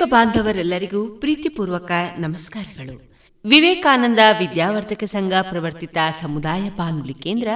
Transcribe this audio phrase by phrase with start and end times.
[0.00, 3.14] ಕೇಳುಗ ಬಾಂಧವರೆಲ್ಲರಿಗೂ ಪ್ರೀತಿಪೂರ್ವಕ ನಮಸ್ಕಾರಗಳು.
[3.48, 7.48] ವಿವೇಕಾನಂದ ವಿದ್ಯಾವರ್ಧಕ ಸಂಘ ಪ್ರವರ್ತಿತ ಸಮುದಾಯ ಬಾನುಲಿ ಕೇಂದ್ರ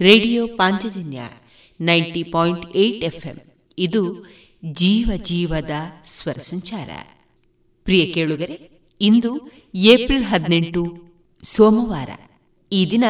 [0.00, 1.20] radio Panchajanya
[1.80, 3.40] ninety point eight FM.
[3.78, 4.26] ಇದು
[4.64, 5.70] ಜೀವ ಜೀವದ
[6.04, 6.90] ಸ್ವರ ಸಂಚಾರ.
[7.84, 8.70] ಪ್ರಿಯ ಕೇಳುಗರೆ,
[9.00, 11.02] ಇಂದು ಏಪ್ರಿಲ್ ಹದಿನೆಂಟು,
[11.42, 12.10] ಸೋಮವಾರ.
[12.72, 13.04] ಈ ದಿನ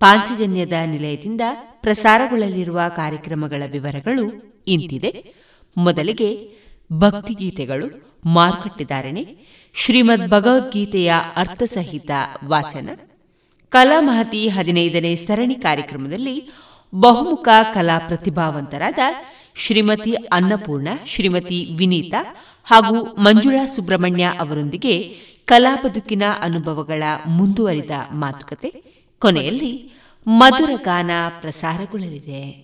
[0.00, 1.40] ಪಾಂಚಜನ್ಯದ ನಿಲಯದಿಂದ
[1.80, 5.34] ಪ್ರಸಾರಗೊಳ್ಳಲಿರುವ ಕಾರ್ಯಕ್ರಮಗಳ ವಿವರಗಳು ಇಂತಿದೆ.
[5.76, 6.50] ಮೊದಲಿಗೆ
[6.92, 9.36] ಭಕ್ತಿಗೀತೆಗಳು ಮಾರುಕಟ್ಟೆದಾರಣೆ,
[9.74, 12.10] ಶ್ರೀಮದ್ ಭಗವದ್ಗೀತೆಯ ಅರ್ಥಸಹಿತ
[12.44, 12.88] ವಾಚನ,
[13.68, 16.50] ಕಲಾ ಮಹತಿ ಹದಿನೈದನೇ ಸರಣಿ ಕಾರ್ಯಕ್ರಮದಲ್ಲಿ
[16.94, 18.98] ಬಹುಮುಖ ಕಲಾ ಪ್ರತಿಭಾವಂತರಾದ
[19.56, 28.70] ಶ್ರೀಮತಿ ಅನ್ನಪೂರ್ಣ, ಶ್ರೀಮತಿ ವಿನೀತಾ ಹಾಗೂ ಮಂಜುಳಾ ಸುಬ್ರಹ್ಮಣ್ಯ ಅವರೊಂದಿಗೆ ಕಲಾ ಬದುಕಿನ ಅನುಭವಗಳ ಮುಂದುವರಿದ ಮಾತುಕತೆ,
[29.18, 29.92] ಕೊನೆಯಲ್ಲಿ
[30.26, 31.10] ಮಧುರ ಗಾನ
[31.40, 32.63] ಪ್ರಸಾರಗೊಳ್ಳಲಿದೆ.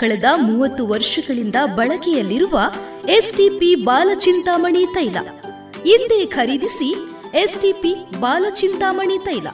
[0.00, 2.60] ಕಳೆದ ಮೂವತ್ತು ವರ್ಷಗಳಿಂದ ಬಳಕೆಯಲ್ಲಿರುವ
[3.08, 5.16] ಎಸ್ಟಿಪಿ ಬಾಲಚಿಂತಾಮಣಿ ತೈಲ.
[5.84, 6.88] ಹಿಂದೆ ಖರೀದಿಸಿ
[7.34, 9.48] ಎಸ್ಟಿಪಿ ಬಾಲಚಿಂತಾಮಣಿ ತೈಲ.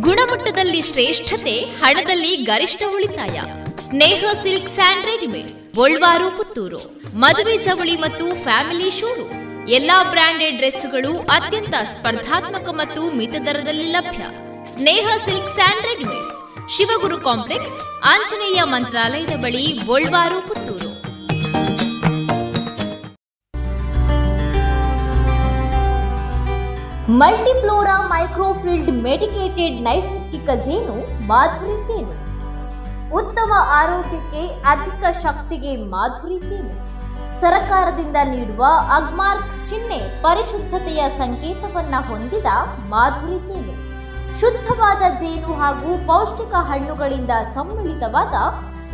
[0.00, 3.40] ಗುಣಮಟ್ಟದಲ್ಲಿ ಶ್ರೇಷ್ಠತೆ, ಹಣದಲ್ಲಿ ಗರಿಷ್ಠ ಉಳಿತಾಯ.
[3.88, 6.80] Sneha silk and readymades, Golwar, Puttur.
[7.18, 9.68] ಮದುವೆ ಚವಳಿ ಮತ್ತು ಫ್ಯಾಮಿಲಿ ಶೋರೂಮ್.
[9.68, 14.24] ಎಲ್ಲಾ ಬ್ರಾಂಡೆಡ್ ಡ್ರೆಸ್ಗಳು ಅತ್ಯಂತ ಸ್ಪರ್ಧಾತ್ಮಕ ಮತ್ತು ಮಿತ ದರದಲ್ಲಿ ಲಭ್ಯ.
[14.72, 16.30] Sneha silk and readymades
[16.74, 17.74] Shivaguru complex,
[18.12, 20.90] Anjaneya ಮಂತ್ರಾಲಯದ ಬಳಿ Golwaru, Puttur.
[27.20, 30.96] Multiflora microfiltered medicated ನೈಸರ್ಗಿಕ ಜೇನು,
[31.26, 32.16] ಮಾಧುರಿ ಜೇನು.
[33.20, 34.44] ಉತ್ತಮ ಆರೋಗ್ಯಕ್ಕೆ
[34.74, 36.74] ಅಧಿಕ ಶಕ್ತಿಗೆ ಮಾಧುರಿ ಜೇನು.
[37.40, 38.64] ಸರಕಾರದಿಂದ ನೀಡುವ
[38.96, 42.46] ಅಗ್ಮಾರ್ಕ್ ಚಿಹ್ನೆ ಪರಿಶುದ್ಧತೆಯ ಸಂಕೇತವನ್ನ ಹೊಂದಿದ
[42.88, 43.83] ಮಾಧುರಿ ಜೇನು.
[44.40, 48.34] ಶುದ್ಧವಾದ ಜೇನು ಹಾಗೂ ಪೌಷ್ಟಿಕ ಹಣ್ಣುಗಳಿಂದ ಸಮ್ಮಿಳಿತವಾದ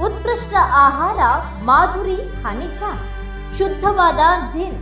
[0.06, 1.20] ಉತ್ಕೃಷ್ಟ ಆಹಾರ
[1.64, 2.80] ಮಾಧುರಿ ಹನಿಜ
[3.58, 4.20] ಶುದ್ಧವಾದ
[4.52, 4.80] ಜೇನು.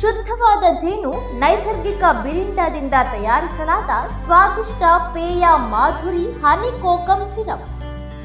[0.00, 3.90] ಶುದ್ಧವಾದ ಜೇನು ನೈಸರ್ಗಿಕ ಬಿರಿಂಡದಿಂದ ತಯಾರಿಸಲಾದ
[4.22, 4.82] ಸ್ವಾದಿಷ್ಟ
[5.14, 7.66] ಪೇಯ ಮಾಧುರಿ ಹನಿ ಕೋಕಂ ಸಿರಪ್.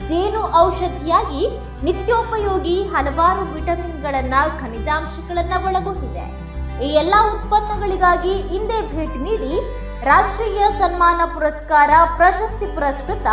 [0.08, 1.44] ಜೇನು ಔಷಧಿಯಾಗಿ
[1.84, 6.26] ನಿತ್ಯೋಪಯೋಗಿ ಹಲವಾರು ವಿಟಮಿನ್ಗಳನ್ನ, ಖನಿಜಾಂಶಗಳನ್ನ ಒಳಗೊಂಡಿದೆ.
[6.86, 9.54] ಈ ಎಲ್ಲ ಉತ್ಪನ್ನಗಳಿಗಾಗಿ ಹಿಂದೆ ಭೇಟಿ ನೀಡಿ
[10.08, 13.28] ರಾಷ್ಟ್ರೀಯ ಸನ್ಮಾನ ಪುರಸ್ಕಾರ ಪ್ರಶಸ್ತಿ ಪುರಸ್ಕೃತ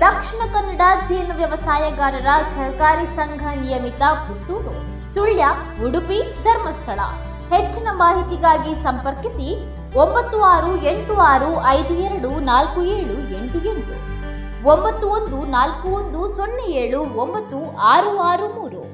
[0.00, 4.74] ದಕ್ಷಿಣ ಕನ್ನಡ ಜೇನು ವ್ಯವಸಾಯಗಾರರ ಸಹಕಾರಿ ಸಂಘ ನಿಯಮಿತ ಪುತ್ತೂರು,
[5.14, 5.44] ಸುಳ್ಯ,
[5.86, 7.00] ಉಡುಪಿ, ಧರ್ಮಸ್ಥಳ.
[7.54, 9.48] ಹೆಚ್ಚಿನ ಮಾಹಿತಿಗಾಗಿ ಸಂಪರ್ಕಿಸಿ
[9.98, 13.96] ಒಂಬತ್ತು ಆರು ಎಂಟು ಆರು ಐದು ಎರಡು ನಾಲ್ಕು ಏಳು ಎಂಟು ಎಂಟು.
[14.68, 18.93] ಒಂಬತ್ತು ಒಂದು ನಾಲ್ಕು ಒಂದು ಸೊನ್ನೆ ಏಳು ಒಂಬತ್ತು ಆರು ಆರು ಮೂರು.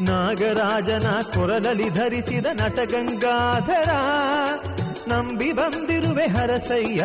[0.00, 3.90] ನಾಗರಾಜನ ಕೊರಲಲ್ಲಿ ಧರಿಸಿದ ನಟಗಂಗಾಧರ
[5.08, 7.02] ನಂಬಿ ಬಂದಿರುವೆ ಹರಸಯ್ಯ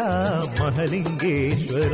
[0.59, 1.93] ಮಹಲಿಂಗೇಶ್ವರ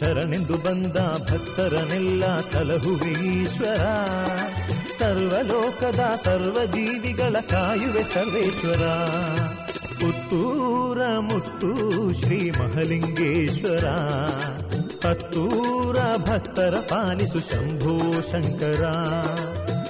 [0.00, 0.96] ಶರಣೆಂದು ಬಂದ
[1.30, 3.84] ಭಕ್ತರನೆಲ್ಲ ಕಲಹುವೆ ಈಶ್ವರ
[4.98, 8.86] ಸರ್ವಲೋಕದ ಸರ್ವಜೀವಿಗಳ ಕಾಯುವೆ ಸರ್ವೇಶ್ವರ.
[10.00, 11.70] ಪುತ್ತೂರ ಮುತ್ತು
[12.22, 13.84] ಶ್ರೀ ಮಹಲಿಂಗೇಶ್ವರ.
[15.08, 18.84] ಹತ್ತೂರ ಭಕ್ತರ ಪಾಲಿಸು ಶಂಭೋ ಶಂಕರ.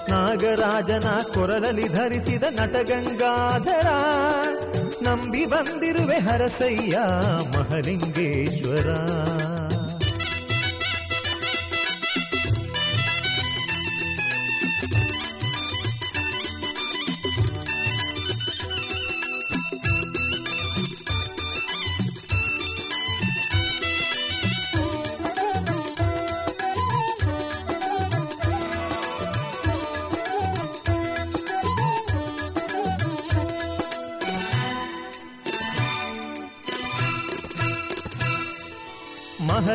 [0.08, 3.86] ನಾಗರಾಜನ ಕೊರಲಲ್ಲಿ ಧರಿಸಿದ ನಟಗಂಗಾಧರ.
[5.02, 6.98] ನಂಬಿ ಬಂದಿರುವೆ ಹರಸಯ್ಯ
[7.58, 8.90] ಮಹಲಿಂಗೇಶ್ವರ.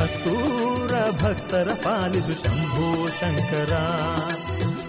[0.00, 0.90] ಹತ್ತೂರ
[1.22, 3.74] ಭಕ್ತರ ಪಾಲಿಸು ಶಂಭೋ ಶಂಕರ.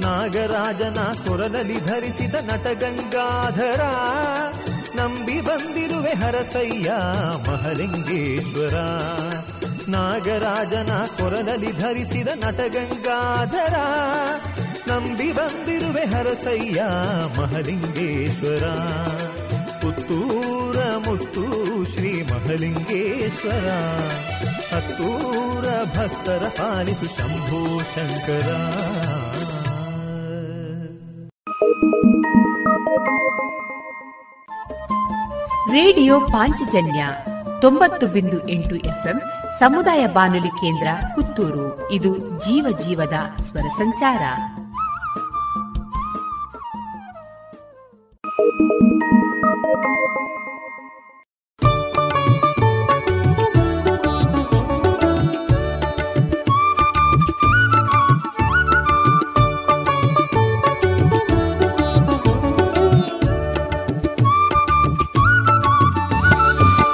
[0.02, 0.98] ನಾಗರಾಜನ
[1.28, 3.82] ಕೊರಲಲ್ಲಿ ಧರಿಸಿದ ನಟಗಂಗಾಧರ
[4.96, 6.94] ನಂಬಿ ಬಂದಿರುವೆ ಹರಸಯ್ಯ
[7.48, 8.74] ಮಹಲಿಂಗೇಶ್ವರ.
[9.90, 13.76] ನಾಗರಾಜನ ಕೊರಲಲ್ಲಿ ಧರಿಸಿದ ನಟಗಂಗಾಧರ
[14.88, 16.84] ನಂಬಿ ಬಂದಿರುವೆ ಹರಸಯ್ಯ
[17.38, 18.64] ಮಹಲಿಂಗೇಶ್ವರ.
[19.90, 20.78] ಪುತ್ತೂರ
[21.08, 21.44] ಮುತ್ತು
[21.92, 23.70] ಶ್ರೀ ಮಹಲಿಂಗೇಶ್ವರ.
[24.76, 25.66] ಹತ್ತೂರ
[25.98, 28.52] ಭಕ್ತರ ಪಾಲಿಸು ಶಂಭೋ ಶಂಕರ.
[35.72, 37.06] ರೇಡಿಯೋ ಪಾಂಚಜನ್ಯ
[37.62, 39.22] ತೊಂಬತ್ತು ಬಿಂದು ಎಂಟು ಎಫ್ಎಂ
[39.60, 41.92] ಸಮುದಾಯ ಬಾನುಲಿ ಕೇಂದ್ರ ಪುತ್ತೂರು.
[41.92, 44.20] ಇದು ಜೀವ ಜೀವದ ಸ್ವರ ಸಂಚಾರ.
[49.62, 50.39] Thank you.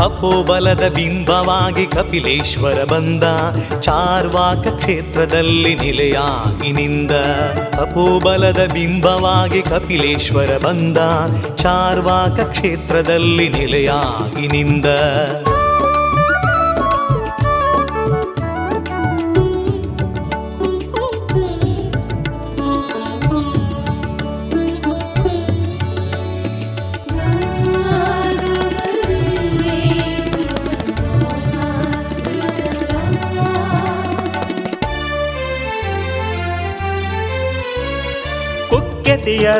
[0.00, 3.24] ತಪೋಬಲದ ಬಿಂಬವಾಗಿ ಕಪಿಲೇಶ್ವರ ಬಂದ.
[3.80, 7.10] ಚಾರ್ವಾಕ ಕ್ಷೇತ್ರದಲ್ಲಿ ನಿಲೆಯಾಗಿ ನಿಂದ
[7.80, 10.98] ಅಪೋಬಲದ ಬಿಂಬವಾಗಿ ಕಪಿಲೇಶ್ವರ ಬಂದ.
[11.56, 14.86] ಚಾರ್ವಾಕ ಕ್ಷೇತ್ರದಲ್ಲಿ ನಿಲೆಯಾಗಿ ನಿಂದ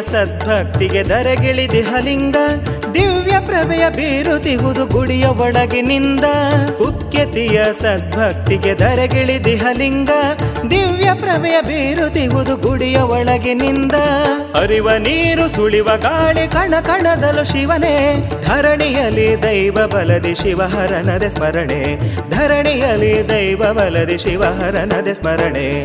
[0.00, 2.36] ಸದ್ಭಕ್ತಿಗೆ ದರಗಿಳಿದಿಹಲಿಂಗ
[2.94, 6.24] ದಿವ್ಯ ಪ್ರಭೆಯ ಬೀರುತಿಹುದು ಗುಡಿಯ ಒಳಗಿನಿಂದ.
[6.80, 10.10] ಉಕ್ಕೆತಿಯ ಸದ್ಭಕ್ತಿಗೆ ದರಗಿಳಿದಿಹಲಿಂಗ
[10.70, 13.92] ದಿವ್ಯ ಪ್ರಭೆಯ ಬೀರುತಿಹುದು ಗುಡಿಯ ಒಳಗಿನಿಂದ.
[14.54, 21.82] ಅರಿವ ನೀರು ಸುಳಿವ ಗಾಳಿ ಕಣ ಕಣದಲು ಶಿವನೇ, ಧರಣಿಯಲ್ಲಿ ದೈವ ಬಲದಿ ಶಿವಹರನದೆ ಸ್ಮರಣೆ.
[22.30, 25.84] ಧರಣಿಯಲ್ಲಿ ದೈವ ಬಲದಿ ಶಿವಹರನದೆ ಸ್ಮರಣೆ.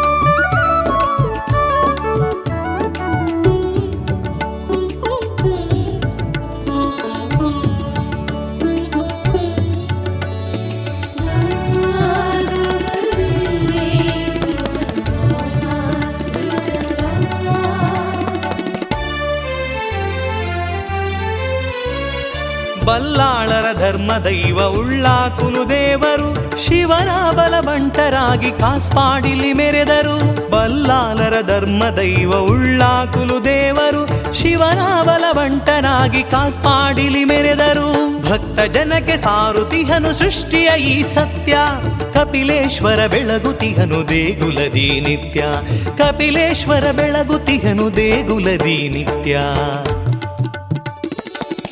[23.91, 30.49] ಬಲ್ಲಾಳರ ಧರ್ಮ ದೈವ ಉಳ್ಳ ಕುಲುದೇವರು ಶಿವನ ಬಲವಂಟರಾಗಿ ಕಾಸ್ಪಾಡಿಲಿ ಮೆರೆದರು.
[30.49, 38.19] ಬಲ್ಲಾಲರ ಧರ್ಮ ದೈವ ಉಳ್ಳ ಕುಲುದೇವರು ಶಿವನ ಬಲವಂಟನಾಗಿ ಕಾಸ್ಪಾಡಿಲಿ ಮೆರೆದರು.
[38.29, 41.57] ಭಕ್ತ ಜನಕ್ಕೆ ಸಾರುತಿಹನು ಸೃಷ್ಟಿಯ ಈ ಸತ್ಯ.
[42.13, 45.43] ಕಪಿಲೇಶ್ವರ ಬೆಳಗುತಿಹನು ದೇಗುಲದಿ ನಿತ್ಯ.
[45.97, 49.39] ಕಪಿಲೇಶ್ವರ ಬೆಳಗುತಿಹನು ದೇಗುಲದಿ ನಿತ್ಯ.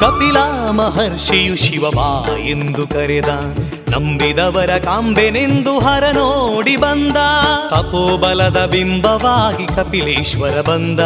[0.00, 0.36] ಕಪಿಲ
[0.70, 3.28] ಮಹರ್ಷಿಯು ಶಿವಬಾ ಎಂದು ಕರೆದ.
[3.88, 7.16] ನಂಬಿದವರ ಕಾಂಬೆನೆಂದು ಹರ ನೋಡಿ ಬಂದ.
[7.70, 11.00] ತಪೋಬಲದ ಬಿಂಬವಾಗಿ ಕಪಿಲೇಶ್ವರ ಬಂದ.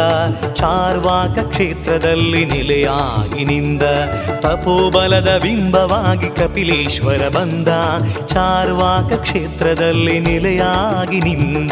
[0.53, 3.83] ಚಾರ್ವಾಕ ಕ್ಷೇತ್ರದಲ್ಲಿ ನೆಲೆಯಾಗಿ ನಿಂದ.
[4.39, 7.67] ತಪೋಬಲದ ಬಿಂಬವಾಗಿ ಕಪಿಲೇಶ್ವರ ಬಂದ.
[8.27, 11.71] ಚಾರ್ವಾಕ ಕ್ಷೇತ್ರದಲ್ಲಿ ನೆಲೆಯಾಗಿ ನಿಂದ.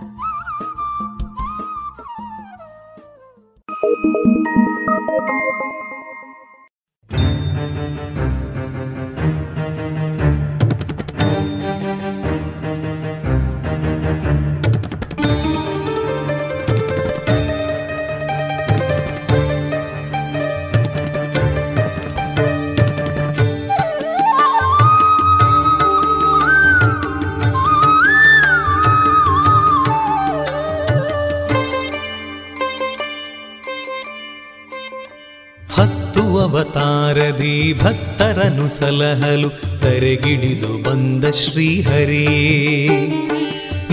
[37.31, 39.49] ಅವತಾರದಿ ಭಕ್ತರನು ಸಲಹಲು
[39.81, 42.27] ಕರೆಗಿಡಿದು ಬಂದ ಶ್ರೀಹರಿ.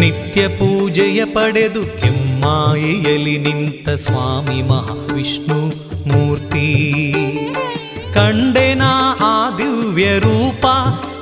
[0.00, 5.66] ನಿತ್ಯ ಪೂಜೆಯ ಪಡೆದು ಕೆಮ್ಮಾಯೆಯಲ್ಲಿ ನಿಂತ ಸ್ವಾಮಿ ಮಹಾವಿಷ್ಣು
[6.08, 6.92] ಮೂರ್ತಿ.
[8.14, 10.66] ಕಂಡೆನಾ ಆ ದಿವ್ಯ ರೂಪ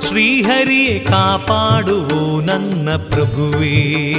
[0.07, 4.13] ಶ್ರೀಹರಿಯೇ ಕಾಪಾಡುವು ನನ್ನ ಪ್ರಭುವೇ.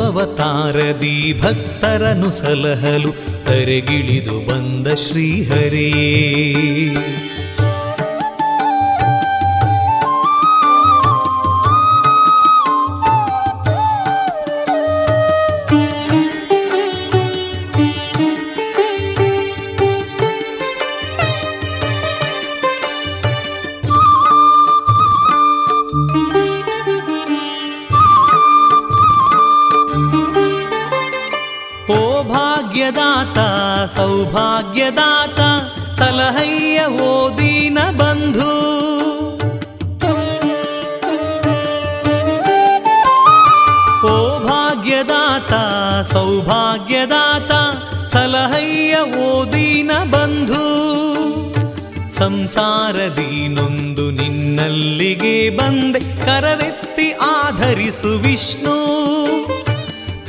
[0.00, 3.12] ಅವತಾರದಿ ಭಕ್ತರನು ಸಲಹಲು
[3.44, 4.86] ತರೆಗಿಳಿದು ಬಂದ
[32.86, 33.38] ಶ್ರೀಹರಿಯೇ
[33.96, 35.40] ಸೌಭಾಗ್ಯದಾತ
[35.98, 38.52] ಸಲಹಯ್ಯ ಓದಿನ ಬಂಧು.
[44.06, 45.52] ಓ ಭಾಗ್ಯದಾತ,
[46.12, 47.52] ಸೌಭಾಗ್ಯದಾತ
[48.06, 50.64] ಸಲಹಯ್ಯ ಓದಿನ ಬಂಧು.
[52.08, 58.76] ಸಂಸಾರದೀನೊಂದು ನಿನ್ನಲ್ಲಿಗೆ ಬಂದೆ, ಕರವೆತ್ತಿ ಆಧರಿಸು ವಿಷ್ಣು.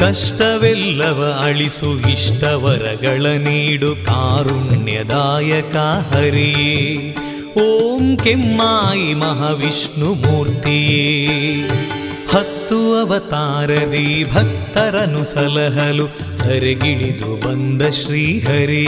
[0.09, 5.75] ಕಷ್ಟವೆಲ್ಲವ ಅಳಿಸು ಇಷ್ಟವರಗಳ ನೀಡು ಕಾರುಣ್ಯದಾಯಕ
[6.15, 6.53] ಹರಿ.
[7.61, 11.27] ಓಂ ಕೆಮ್ಮಾಯಿ ಮಹಾವಿಷ್ಣು ಮೂರ್ತಿಯೇ.
[12.29, 16.05] ಹತ್ತು ಅವತಾರದಿ ಭಕ್ತರನು ಸಲಹಲು
[16.43, 18.87] ಹರಿಗಿಳಿದು ಬಂದ ಶ್ರೀಹರಿ.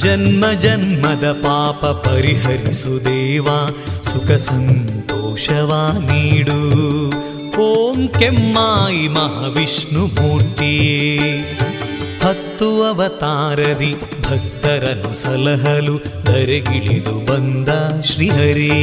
[0.00, 3.46] ಜನ್ಮ ಜನ್ಮದ ಪಾಪ ಪರಿಹರಿಸು ದೇವ,
[4.02, 6.60] ಸುಖ ಸಂತೋಷವ ನೀಡು.
[7.60, 11.18] ಓಂ ಕೆಮ್ಮಾಯಿ ಮಹಾವಿಷ್ಣು ಮೂರ್ತಿಯೇ.
[12.22, 17.68] ಹತ್ತು ಅವತಾರದಿ ಭಕ್ತರನ್ನು ಸಲಹಲು ಧರೆಗಿಳಿದು ಬಂದ
[18.02, 18.80] ಶ್ರೀಹರೇ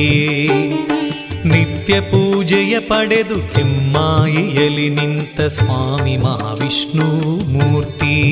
[1.45, 7.05] ನಿತ್ಯ ಪೂಜೆಯ ಪಡೆದು ಕೆಮ್ಮಾಯಿಯಲ್ಲಿ ನಿಂತ ಸ್ವಾಮಿ ಮಹಾವಿಷ್ಣು
[7.45, 8.31] ಮೂರ್ತಿ.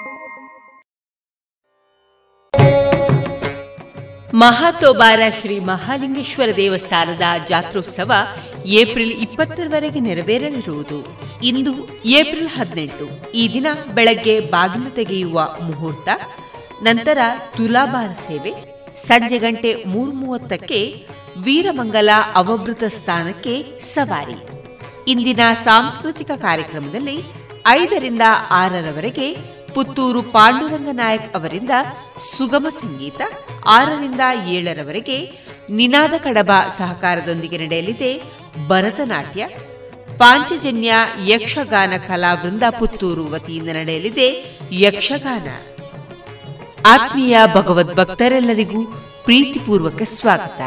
[4.33, 8.11] ಮಹಾತೋಬಾರ ಶ್ರೀ ಮಹಾಲಿಂಗೇಶ್ವರ ದೇವಸ್ಥಾನದ ಜಾತ್ರೋತ್ಸವ
[8.65, 11.17] ಏಪ್ರಿಲ್ ಇಪ್ಪತ್ತರವರೆಗೆ ನೆರವೇರಲಿರುವುದು.
[11.43, 13.31] ಇಂದು ಏಪ್ರಿಲ್ ಹದಿನೆಂಟು.
[13.31, 16.09] ಈ ದಿನ ಬೆಳಗ್ಗೆ ಬಾಗಿಲು ತೆಗೆಯುವ ಮುಹೂರ್ತ,
[16.83, 17.17] ನಂತರ
[17.57, 18.53] ತುಲಾಭಾರ ಸೇವೆ,
[18.95, 24.37] ಸಂಜೆ ಗಂಟೆ ಮೂರು ಮೂವತ್ತಕ್ಕೆ ವೀರಮಂಗಲ ಅವಭೃತ ಸ್ಥಾನಕ್ಕೆ ಸವಾರಿ.
[25.07, 27.23] ಇಂದಿನ ಸಾಂಸ್ಕೃತಿಕ ಕಾರ್ಯಕ್ರಮದಲ್ಲಿ
[27.67, 29.37] ಐದರಿಂದ ಆರರವರೆಗೆ
[29.73, 31.69] ಪುತ್ತೂರು ಪಾಂಡುರಂಗ ನಾಯಕ್ ಅವರಿಂದ
[32.37, 33.21] ಸುಗಮ ಸಂಗೀತ,
[33.67, 35.31] ಆರರಿಂದ ಏಳರವರೆಗೆ
[35.69, 38.21] ನಿನಾದ ಕಡಬ ಸಹಕಾರದೊಂದಿಗೆ ನಡೆಯಲಿದೆ
[38.67, 39.47] ಭರತನಾಟ್ಯ.
[40.17, 40.93] ಪಾಂಚಜನ್ಯ
[41.25, 45.47] ಯಕ್ಷಗಾನ ಕಲಾವೃಂದ ಪುತ್ತೂರು ವತಿಯಿಂದ ನಡೆಯಲಿದೆ ಯಕ್ಷಗಾನ.
[46.85, 48.85] ಆತ್ಮೀಯ ಭಗವದ್ ಭಕ್ತರೆಲ್ಲರಿಗೂ
[49.23, 50.61] ಪ್ರೀತಿಪೂರ್ವಕ ಸ್ವಾಗತ.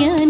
[0.00, 0.29] क्या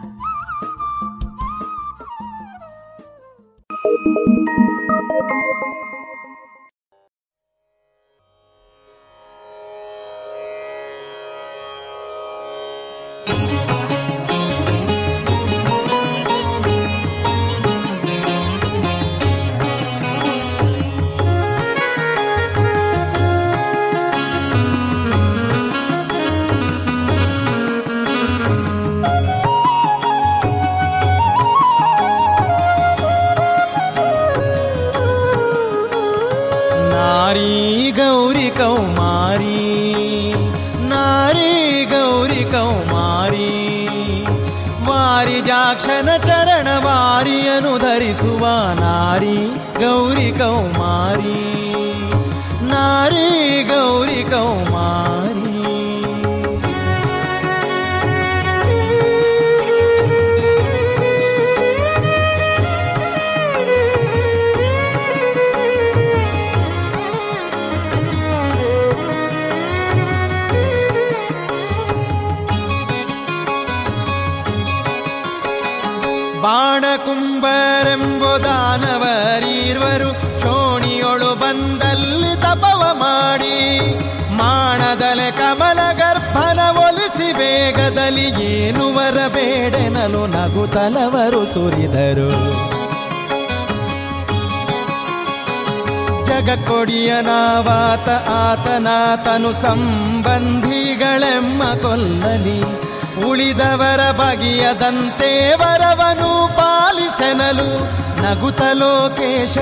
[108.31, 109.57] ನಗುತ ಲೋಕೇಶ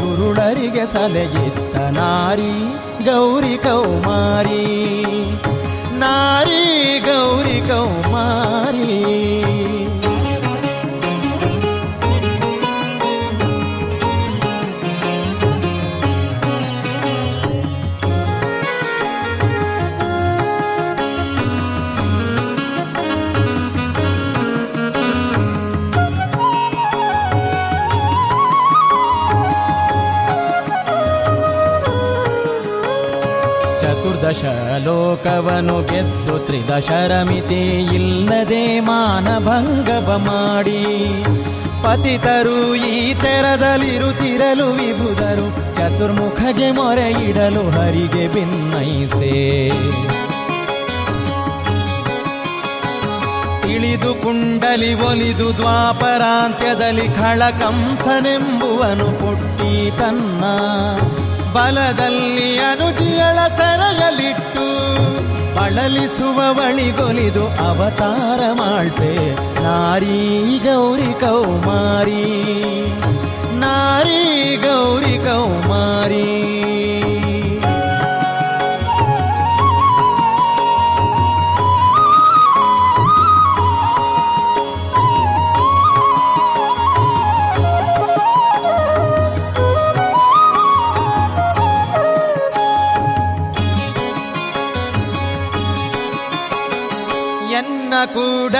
[0.00, 4.64] ಗುರುಳರಿಗೆ ಸಲಹಿತ್ತ ನಾರಿ ಗೌರಿ ಕೌಮಾರಿ.
[5.98, 7.99] ನಾರಿ ಗೌರಿ ಕೌಮಾರಿ.
[35.60, 40.82] ಲೋಕವನು ಗೆದ್ದು ತ್ರಿದಶರಮಿತಿ ಇಲ್ಲದೆ ಮಾನಭಂಗವ ಮಾಡಿ
[41.82, 49.70] ಪತಿತರು ಈ ತೆರದಲ್ಲಿರುತ್ತಿರಲು ವಿಭುದರು, ಚತುರ್ಮುಖಗೆ ಮೊರೆ ಇಡಲು ಹರಿಗೆ ಭಿನ್ನೈಸೆ
[53.74, 60.44] ಇಳಿದು ಕುಂಡಲಿ ಒಲಿದು ದ್ವಾಪರಾಂತ್ಯದಲ್ಲಿ ಖಳಕಂಸನೆಂಬುವನು ಪುಟ್ಟಿ ತನ್ನ
[61.54, 63.38] ಬಲದಲ್ಲಿ ಅನುಜಿಯಳ
[65.60, 69.12] ಸೆರೆಯಲಿಟ್ಟು ಕೊಲಿದು ಅವತಾರ ಮಾಡ್ತೆ
[69.62, 70.18] ನಾರಿ
[70.58, 72.24] ಗೌರಿ ಕೌಮಾರಿ
[73.58, 74.22] ನಾರಿ
[74.56, 76.39] ಗೌರಿ ಕೌಮಾರಿ.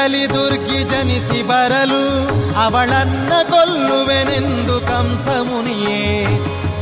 [0.00, 2.02] ಕೂಡಲಿ ದುರ್ಗಿ ಜನಿಸಿ ಬರಲು
[2.64, 5.98] ಅವಳನ್ನ ಕೊಲ್ಲುವೆನೆಂದು ಕಂಸ ಮುನಿಯೇ,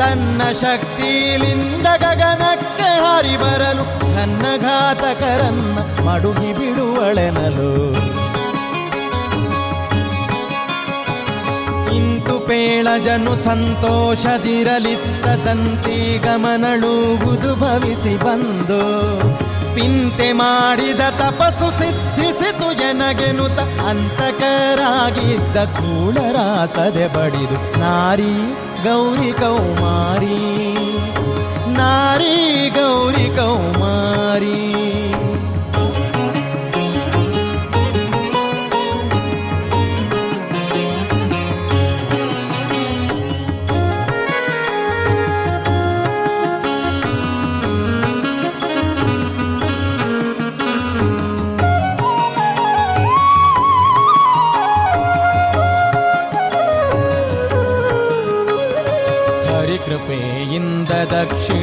[0.00, 3.84] ತನ್ನ ಶಕ್ತಿಲಿಂದ ಗಗನಕ್ಕೆ ಹಾರಿ ಬರಲು
[4.16, 5.76] ನನ್ನ ಘಾತಕರನ್ನ
[6.06, 7.72] ಮಡುಗಿ ಬಿಡುವಳೆನಲು.
[11.98, 18.82] ಇಂತು ಪೇಳಜನು ಸಂತೋಷದಿರಲಿತ್ತದಂತೆ ಗಮನಳುವುದು ಭವಿಸಿ ಬಂದು,
[19.74, 22.27] ಪಿಂತೆ ಮಾಡಿದ ತಪಸ್ಸು ಸಿದ್ಧಿಸಿತು
[22.90, 28.32] ಎನಗೆನುತ ಅಂತಕರಾಗಿದ್ದ ಕೂಳರಾಸದೆ ಬಡಿದು ನಾರಿ
[28.84, 30.38] ಗೌರಿ ಕೌಮಾರಿ
[31.76, 32.34] ನಾರಿ
[32.68, 34.67] ಗೌರಿ ಕೌಮಾರಿ.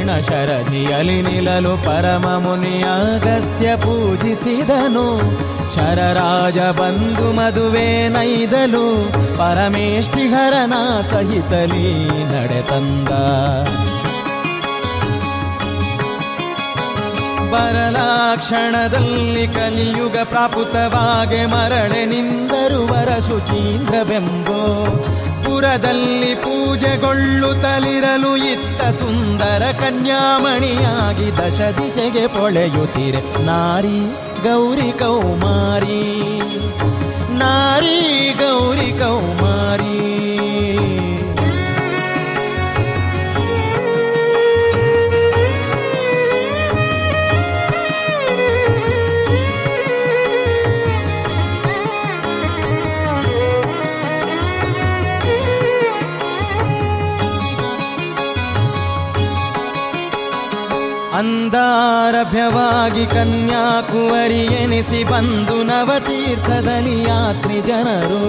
[0.06, 5.06] ದಕ್ಷಿಣ ಶರದಿಯಲಿ ನಿಲಲು ಪರಮ ಮುನಿಯ ಅಗಸ್ತ್ಯ ಪೂಜಿಸಿದನು.
[5.74, 13.08] ಶರರಾಜ ಬಂಧು ಮದುವೆ ನೈದಲು ಪರಮೇಷ್ಠಿಹರನ ಸಹಿತಲಿ ನಡೆತಂದ.
[17.50, 24.62] ಬರಲಾಕ್ಷಣದಲ್ಲಿ ಕಲಿಯುಗ ಪ್ರಾಪುತವಾಗೆ ಮರಳೆ ನಿಂದರು ವರ ಶುಚೀಂದ್ರವೆಂಬೋ
[25.66, 33.22] ಪುರದಲ್ಲಿ ಪೂಜೆಗೊಳ್ಳುತ್ತಲಿರಲು ಇತ್ತ ಸುಂದರ ಕನ್ಯಾಮಣಿಯಾಗಿ ದಶ ದಿಶೆಗೆ ಪೊಳೆಯುತ್ತಿರೆ.
[33.46, 33.98] ನಾರಿ
[34.44, 36.00] ಗೌರಿ ಕೌಮಾರಿ
[37.38, 37.98] ನಾರಿ
[38.38, 39.45] ಗೌರಿ ಕೌಮಾರಿ.
[61.18, 68.24] ಅಂದಾರಭ್ಯವಾಗಿ ಕನ್ಯಾಕುವರಿ ಎನಿಸಿ ಬಂದು ನವತೀರ್ಥದಲ್ಲಿ ಯಾತ್ರಿ ಜನರು.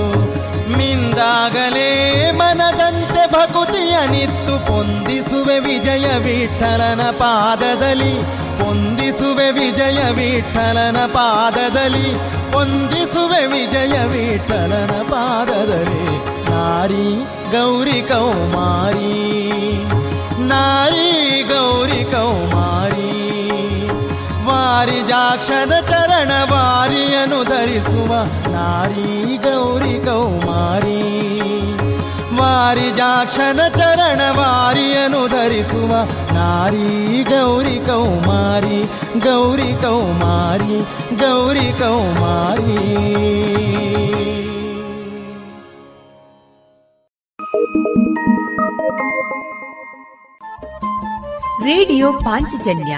[0.78, 1.90] ಮಿಂದಾಗಲೇ
[2.32, 8.16] ಮನದಂತೆ ಭಕುತಿಯ ನಿತ್ತು ಪೊಂದಿಸುವೆ ವಿಜಯ ವಿಠಲನ ಪಾದದಲ್ಲಿ.
[8.60, 12.10] ಪೊಂದಿಸುವೆ ವಿಜಯ ವಿಠಲನ ಪಾದದಲ್ಲಿ.
[12.52, 16.08] ಪೊಂದಿಸುವೆ ವಿಜಯ ವಿಠಲನ ಪಾದದಲ್ಲಿ.
[16.52, 17.08] ನಾರಿ
[17.52, 19.18] ಗೌರಿ ಕೌಮಾರಿ,
[20.48, 21.10] ನಾರಿ
[21.44, 22.57] ಗೌರಿ ಕೌಮಾರಿ.
[24.68, 28.14] ವಾರಿಜಾಕ್ಷದ ಚರಣವಾರಿಯನ್ನು ಧರಿಸುವ
[28.52, 31.04] ನಾರಿ ಗೌರಿ ಕೌಮಾರಿ.
[32.38, 35.92] ವಾರಿಜಾಕ್ಷನ ಚರಣವಾರಿಯನ್ನು ಧರಿಸುವ
[36.34, 38.80] ನಾರಿ ಗೌರಿ ಕೌಮಾರಿ.
[39.20, 40.82] ಗೌರಿ ಕೌಮಾರಿ
[41.16, 42.84] ಗೌರಿ ಕೌಮಾರಿ.
[51.64, 52.98] ರೇಡಿಯೋ ಪಾಂಚಜನ್ಯ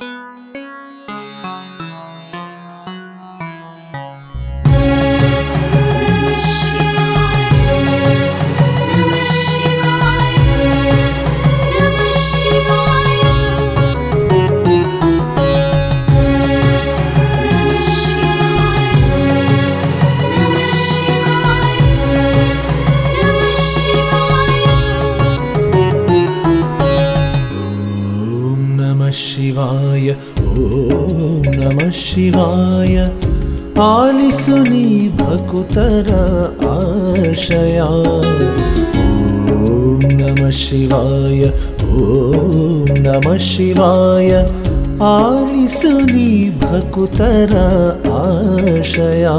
[31.71, 32.97] नमः शिवाय।
[33.79, 36.07] आलिसुनि भकुतर
[36.67, 37.85] आशया।
[39.55, 41.43] ॐ नमः शिवाय
[41.83, 44.31] ॐ नमः शिवाय।
[45.01, 47.55] आलिसुनि भकुतर
[48.11, 49.37] आशया।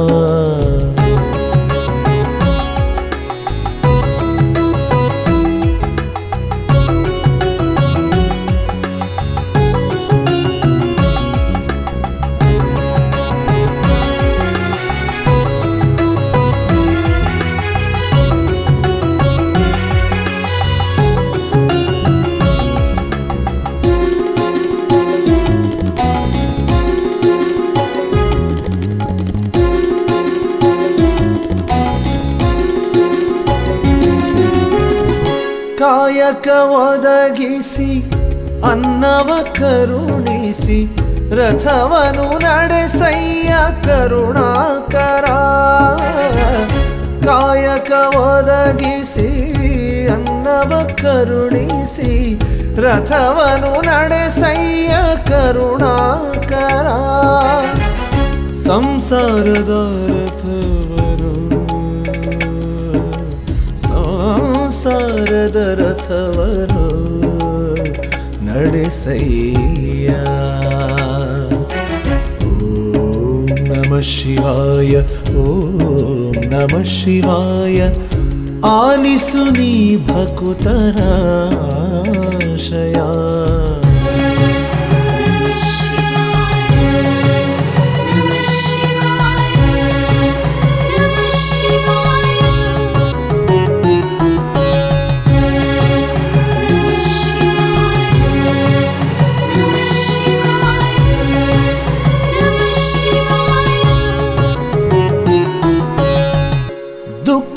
[36.33, 38.03] ಆಶಯ ಒದಗಿಸಿ,
[38.63, 40.97] ಅನ್ನವ ಕರುಣಿಸಿ,
[41.37, 43.55] ರಥವನು ನಡೆಸಯ್ಯ
[43.85, 45.25] ಕರುಣಾಕರ.
[47.27, 49.29] ಕಾಯಕ ಒದಗಿಸಿ,
[50.09, 52.35] ಅನ್ನವ ಕರುಣಿಸಿ,
[52.81, 54.89] ರಥವನು ನಡೆಸಯ್ಯ
[55.29, 56.87] ಕರುಣಾಕರ.
[58.67, 59.73] ಸಂಸಾರದ
[64.82, 66.86] ಸಂಸಾರದ ರಥವನು
[68.48, 70.10] ನಡೆಸಯ್ಯ
[72.48, 74.94] ಓಂ ನಮ ಶಿವಾಯ
[75.44, 77.80] ಓಂ ನಮ ಶಿವಾಯ
[78.74, 79.74] ಆಲಿಸು ನೀ
[80.08, 80.98] ಭಕುತರ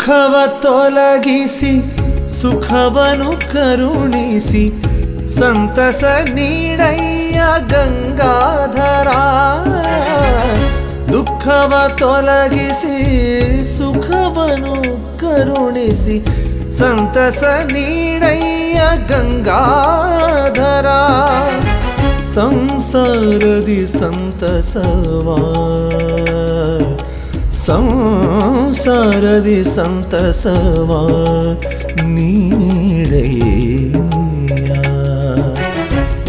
[0.06, 1.74] ಆಶಯ ತೊಲಗಿಸಿ,
[2.42, 4.72] ಸುಖವನು ಕರುಣಿಸಿ,
[5.30, 6.04] ಸಂತಸ
[6.34, 9.10] ನೀಡಯ್ಯ ಗಂಗಾಧರ.
[11.12, 12.98] ದುಃಖವ ತೊಲಗಿಸಿ,
[13.78, 14.76] ಸುಖವನು
[15.20, 16.26] ಕರುಣಿಸಿ,
[16.72, 20.86] ಸಂತಸ ನೀಡಯ್ಯ ಗಂಗಾಧರ.
[22.24, 25.42] ಸಂಸಾರದಿ ಸಂತಸವಾ.
[27.65, 31.01] ಸಂಸಾರದಿ ಸಂತಸವಾ
[32.15, 33.47] ನೀಡಯ್ಯ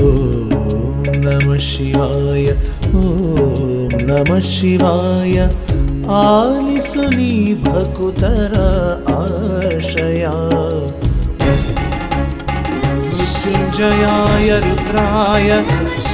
[0.08, 0.52] ಓಂ
[1.26, 2.48] ನಮ ಶಿವಾಯ
[3.02, 5.38] ಓಂ ನಮ ಶಿವಾಯ
[6.22, 7.32] ಆಲಿಸು ನೀ
[7.66, 8.56] ಭಕುತರ
[9.18, 10.24] ಆಶಯ
[13.44, 15.50] मृत्युञ्जयाय रुद्राय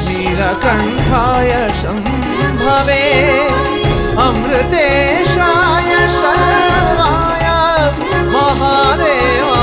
[0.08, 3.04] नीलकण्ठाय शम्भवे
[4.21, 7.47] अमृतेशाय शर्वाय
[8.33, 9.62] महादेवाय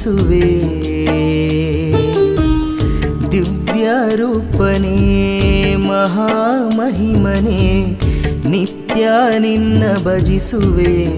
[0.00, 0.40] ಭಜಿಸುವೆ
[3.32, 7.80] ದಿವ್ಯ ರೂಪನೆ, ಮಹಾಮಹಿಮನೆ,
[8.48, 11.08] ನಿತ್ಯ ನಿನ್ನ ಭಜಿಸುವೆ.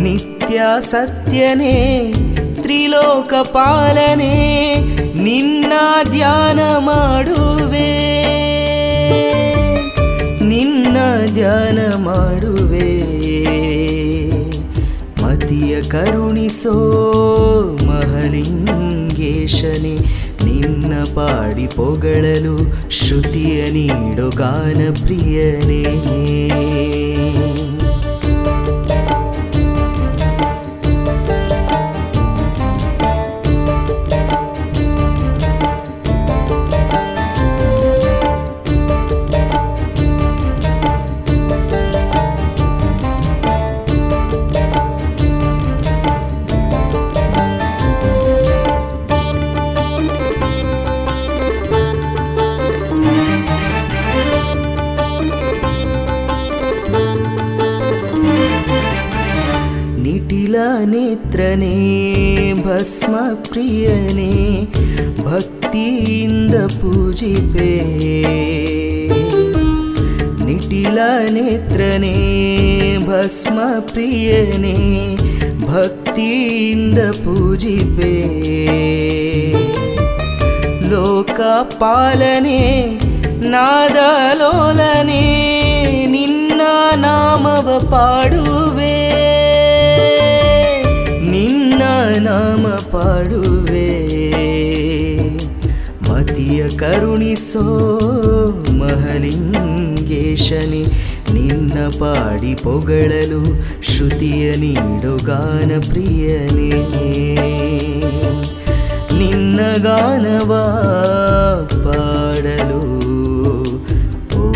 [0.00, 2.12] ನಿತ್ಯ ಸತ್ಯನೇ,
[2.62, 4.74] ತ್ರಿಲೋಕ ಪಾಲನೆ,
[5.22, 5.72] ನಿನ್ನ
[6.10, 7.90] ಧ್ಯಾನ ಮಾಡುವೆ.
[10.44, 10.96] ನಿನ್ನ
[11.34, 13.19] ಧ್ಯಾನ ಮಾಡುವೆ.
[15.90, 16.74] ಕರುಣಿಸೋ
[17.88, 19.94] ಮಹಲಿಂಗೇಶನೆ
[20.44, 22.56] ನಿನ್ನ ಪಾಡಿ ಪೊಗಳಲು
[22.98, 25.82] ಶ್ರುತಿಯ ನೀಡೋ ಗಾನ ಪ್ರಿಯನೇ
[73.92, 75.16] ಪ್ರಿಯನೇ,
[75.66, 78.14] ಭಕ್ತಿಯಿಂದ ಪೂಜಿಪೆ.
[80.90, 82.82] ಲೋಕ ಪಾಲನೆ
[83.48, 85.22] ನಾದಲೋಲನೆ,
[86.06, 86.60] ನಿನ್ನ
[86.96, 89.00] ನಾಮವ ಪಾಡುವೆ.
[91.30, 91.82] ನಿನ್ನ
[92.18, 93.90] ನಾಮ ಪಾಡುವೆ.
[96.10, 97.64] ಮತಿಯ ಕರುಣಿಸೋ
[98.78, 99.80] ಮಹಲಿಂಗೇಶನೆ,
[101.34, 103.42] ನಿನ್ನ ಪಾಡಿ ಪೊಗಳಲು
[104.00, 106.86] ಶ್ರುತಿಯ ನೀಡು ಗಾನ ಪ್ರಿಯನೇ.
[109.18, 110.48] ನಿನ್ನ ಗಾನವ
[111.84, 112.78] ಪಾಡಲು.
[114.38, 114.52] ಓ.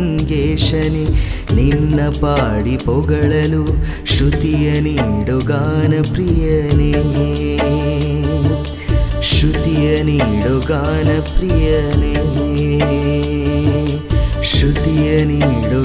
[1.54, 3.66] ನಿನ್ನ ಪಾಡಿ ಪೊಗಳಲು
[4.06, 7.33] ಶ್ರುತಿಯ ನೀಡು ಗಾನ ಪ್ರಿಯನೇ.
[10.68, 12.14] गानप्रियने
[14.44, 15.82] श्रुति नीडु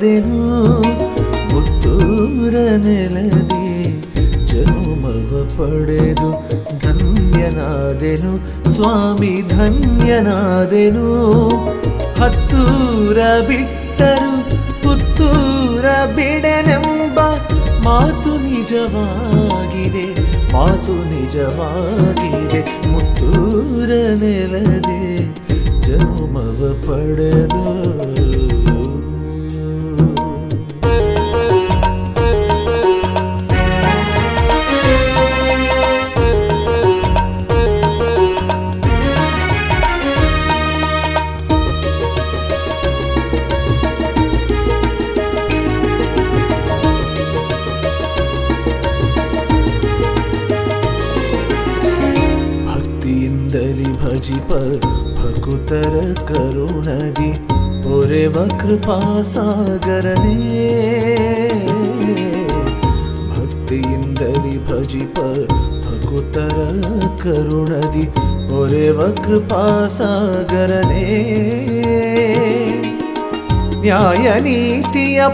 [0.00, 0.82] ಧನ್ಯನಾದೆನು
[1.50, 3.66] ಪುತ್ತೂರ ನೆಲದಿ,
[4.46, 6.30] ಜನುಮವ ಪಡೆದು
[6.78, 8.32] ಧನ್ಯನಾದೆನು,
[8.70, 11.08] ಸ್ವಾಮಿ ಧನ್ಯನಾದೆನು.
[12.20, 14.32] ಹತ್ತೂರ ಬಿಟ್ಟರು,
[14.82, 15.84] ಪುತ್ತೂರ
[16.16, 17.18] ಬಿಡನೆಂಬ
[17.84, 20.06] ಮಾತು ನಿಜವಾಗಿದೆ
[20.52, 22.62] ಮಾತು ನಿಜವಾಗಿದೆ.
[22.92, 23.90] ಮುತ್ತೂರ
[24.22, 25.00] ನೆಲದೆ,
[25.80, 27.99] ಜನುಮವ ಪಡೆದು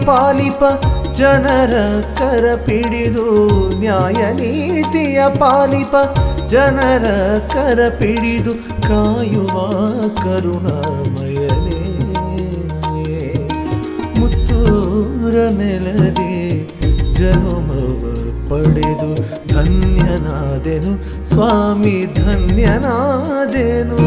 [0.05, 0.63] ಪಾಲಿಪ
[1.13, 1.75] ಜನರ
[2.15, 3.27] ಕರ ಪಿಡಿದು
[3.81, 5.95] ನ್ಯಾಯ ನೀತಿಯ ಪಾಲಿಪ
[6.47, 7.07] ಜನರ
[7.39, 8.53] ಕರ ಪಿಡಿದು
[8.89, 9.55] ಕಾಯುವ
[10.23, 11.81] ಕರುಣಾಮಯನೇ.
[14.19, 16.35] ಮುತ್ತೂರ ನೆಲದೆ
[17.15, 18.03] ಜನುಮವ
[18.51, 19.11] ಪಡೆದು
[19.55, 20.93] ಧನ್ಯನಾದೆನು,
[21.29, 24.01] ಸ್ವಾಮಿ ಧನ್ಯನಾದೆನು.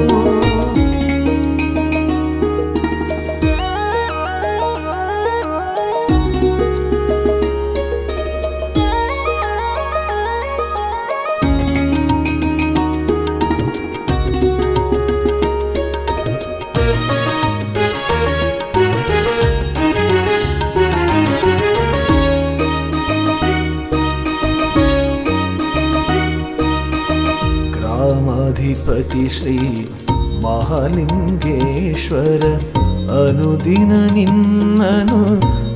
[33.70, 35.20] ಅನುದಿನ ನಿನ್ನನು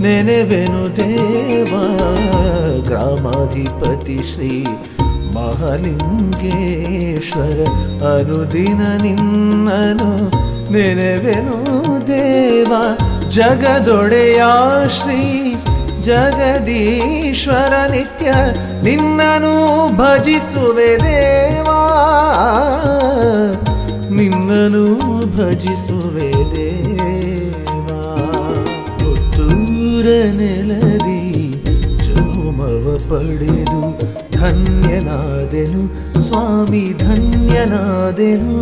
[0.02, 1.72] ನೆನೆವೆನು ದೇವ.
[2.84, 4.66] ಗ್ರಾಮಾಧಿಪತಿ ಶ್ರೀ
[5.36, 6.00] ಮಹಾಲಿಂಗೇಶ್ವರ,
[8.14, 10.10] ಅನುದಿನ ನಿನ್ನನು
[10.72, 11.58] ನೆನೆವೆನು
[12.08, 12.72] ದೇವ.
[13.30, 14.44] ಜಗದೊಡೆಯ
[14.90, 15.22] ಶ್ರೀ
[16.02, 18.32] ಜಗದೀಶ್ವರ, ನಿತ್ಯ
[18.84, 19.54] ನಿನ್ನನು
[19.98, 21.82] ಭಜಿಸುವೆ ದೇವಾ.
[24.10, 24.86] ನಿನ್ನನು
[25.38, 27.73] ಭಜಿಸುವೆ ದೇವಾ.
[30.04, 31.20] ಪುತ್ತೂರ ನೆಲದಿ
[32.04, 33.82] ಜನುಮವ ಪಡೆದು
[34.32, 35.84] ಧನ್ಯನಾದೆನು,
[36.20, 38.58] ಸ್ವಾಮಿ ಧನ್ಯನಾದೆನು.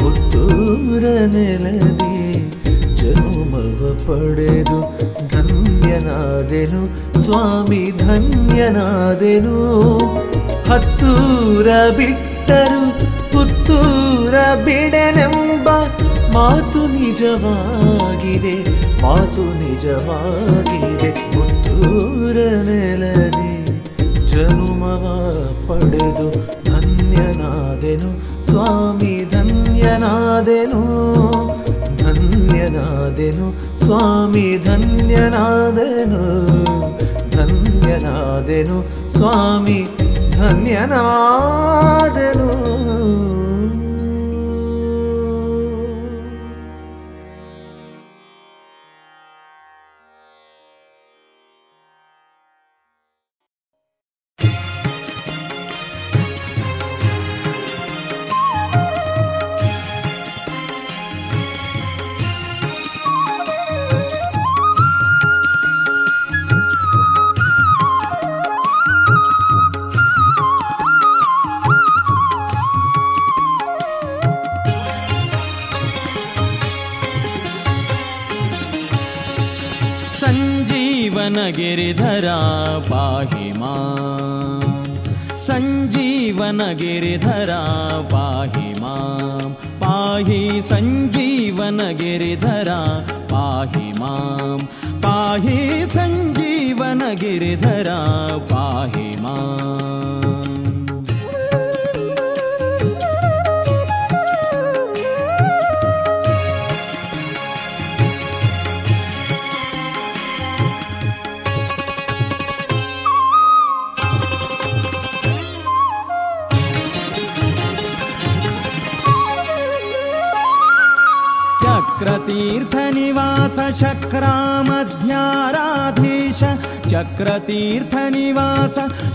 [0.00, 2.18] ಪುತ್ತೂರ ನೆಲದಿ
[2.96, 4.80] ಜನುಮವ ಪಡೆದು
[5.28, 6.82] ಧನ್ಯನಾದೆನು,
[7.22, 9.56] ಸ್ವಾಮಿ ಧನ್ಯನಾದೆನು.
[10.68, 12.95] ಹತ್ತೂರ ಬಿಟ್ಟರು
[16.36, 18.54] ಮಾತು ನಿಜವಾಗಿದೆ
[19.02, 21.10] ಮಾತು ನಿಜವಾಗಿದೆ.
[21.34, 22.36] ಪುತ್ತೂರ
[22.68, 23.52] ನೆಲದಿ
[24.30, 25.04] ಜನುಮವ
[25.68, 26.28] ಪಡೆದು
[26.70, 28.10] ಧನ್ಯನಾದೆನು,
[28.48, 30.82] ಸ್ವಾಮಿ ಧನ್ಯನಾದೆನು
[32.02, 33.46] ಧನ್ಯನಾದೆನು,
[33.84, 36.22] ಸ್ವಾಮಿ ಧನ್ಯನಾದೆನು
[37.36, 38.78] ಧನ್ಯನಾದೆನು,
[39.16, 39.80] ಸ್ವಾಮಿ
[40.38, 40.94] ಧನ್ಯನಾದೆನು.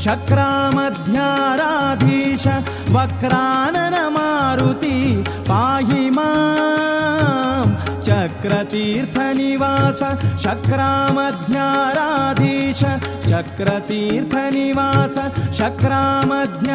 [0.03, 1.15] शक्रामध्याराधीश
[2.93, 4.97] वक्रानन मारुति
[5.49, 7.65] पाहि मां।
[8.07, 10.01] चक्रतीर्थनिवास
[10.45, 11.61] शक्रामध्याराधीश
[13.29, 15.15] चक्रतीर्थनिवास
[15.59, 16.73] शक्रामध्याराधीश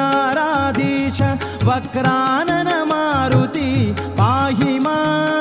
[1.70, 3.70] वक्रानन मारुति
[4.20, 5.35] पाहि मां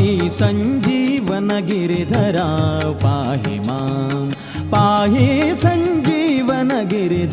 [0.00, 2.48] ी सञीवनगिरि धरा
[3.04, 4.28] पाहि मां।
[4.70, 7.26] पाहि सञीवन गिरि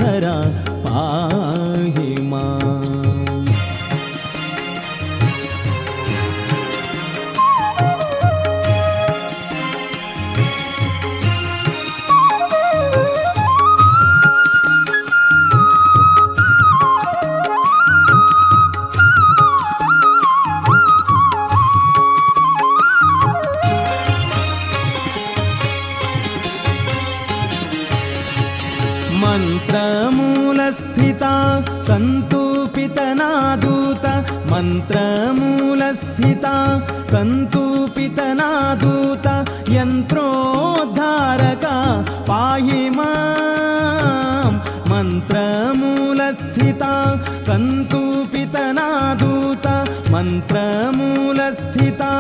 [51.78, 52.12] मन्त्रमूलस्थिता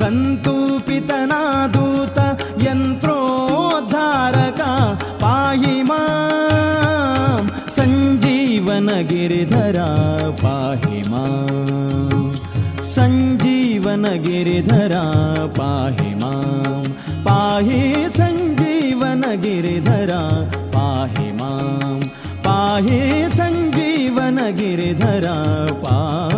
[0.00, 2.18] कन्तूपितनादूत
[2.64, 4.72] यन्त्रोद्धारका
[5.22, 7.42] पाहि मां
[7.76, 9.88] सञ्जीवनगिरिधरा
[10.42, 12.20] पाहि मां
[12.94, 15.04] सञ्जीवनगिरिधरा
[15.60, 16.82] पाहि मां
[17.28, 17.80] पाहि
[18.18, 20.22] सञ्जीवनगिरिधरा
[20.76, 21.96] पाहि मां
[22.46, 23.00] पाहि
[23.38, 25.36] सञ्जीवनगिरिधरा
[25.84, 26.31] पाहि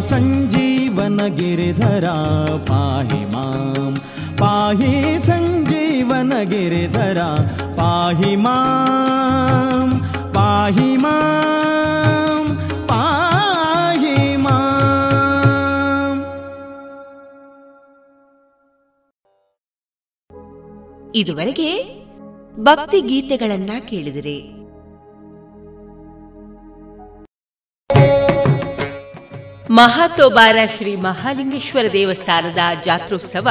[0.00, 2.04] ಸಂಜೀವನ ಗಿರಿಧರ
[2.66, 3.96] ಪಾಹಿ ಮಾಂ.
[4.38, 7.22] ಪಾಹಿ ಸಂಜೀವನ ಗಿರಿಧರ
[7.78, 10.00] ಪಾಹಿ ಮಾಂ.
[10.34, 12.58] ಪಾಹಿ ಮಾಂ.
[12.88, 15.12] ಪಾಹಿ ಮಾಂ.
[21.14, 21.98] ಇದುವರೆಗೆ
[22.56, 24.67] ಭಕ್ತಿ ಗೀತೆಗಳನ್ನ ಕೇಳಿದಿರಿ.
[29.78, 33.48] ಮಹಾತೋಬಾರ ಶ್ರೀ ಮಹಾಲಿಂಗೇಶ್ವರ ದೇವಸ್ಥಾನದ ಜಾತ್ರೋತ್ಸವ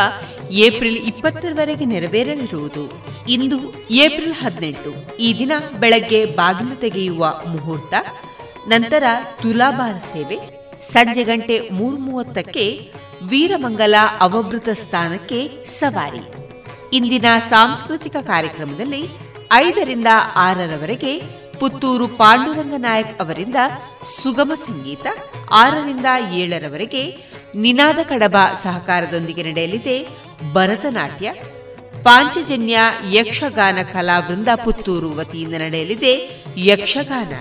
[0.66, 2.84] ಏಪ್ರಿಲ್ ಇಪ್ಪತ್ತರವರೆಗೆ ನೆರವೇರಲಿರುವುದು.
[3.30, 3.58] ಇಂದು
[3.96, 4.92] ಏಪ್ರಿಲ್ ಹದಿನೆಂಟು.
[5.18, 7.94] ಈ ದಿನ ಬೆಳಗ್ಗೆ ಬಾಗಿಲು ತೆಗೆಯುವ ಮುಹೂರ್ತ,
[8.68, 9.04] ನಂತರ
[9.42, 10.38] ತುಲಾಭಾರ ಸೇವೆ,
[10.92, 12.66] ಸಂಜೆ ಗಂಟೆ ಮೂರು ಮೂವತ್ತಕ್ಕೆ
[13.30, 15.40] ವೀರಮಂಗಲ ಅವಭೃತ ಸ್ಥಾನಕ್ಕೆ
[15.80, 16.24] ಸವಾರಿ.
[16.98, 19.04] ಇಂದಿನ ಸಾಂಸ್ಕೃತಿಕ ಕಾರ್ಯಕ್ರಮದಲ್ಲಿ
[19.54, 20.08] ಐದರಿಂದ
[20.48, 21.14] ಆರರವರೆಗೆ
[21.60, 23.56] ಪುತ್ತೂರು ಪಾಂಡುರಂಗ ನಾಯಕ್ ಅವರಿಂದ
[24.04, 25.08] ಸುಗಮ ಸಂಗೀತ,
[25.52, 27.04] ಆರರಿಂದ ಏಳರವರೆಗೆ
[27.56, 30.08] ನಿನಾದ ಕಡಬ ಸಹಕಾರದೊಂದಿಗೆ ನಡೆಯಲಿದೆ
[30.54, 31.34] ಭರತನಾಟ್ಯ.
[32.04, 32.78] ಪಾಂಚಜನ್ಯ
[33.12, 37.34] ಯಕ್ಷಗಾನ ಕಲಾವೃಂದ ಪುತ್ತೂರು ವತಿಯಿಂದ ನಡೆಯಲಿದೆ ಯಕ್ಷಗಾನ.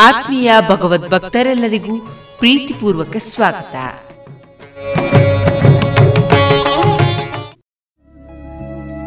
[0.00, 1.98] ಆತ್ಮೀಯ ಭಗವದ್ ಭಕ್ತರೆಲ್ಲರಿಗೂ
[2.38, 3.76] ಪ್ರೀತಿಪೂರ್ವಕ ಸ್ವಾಗತ.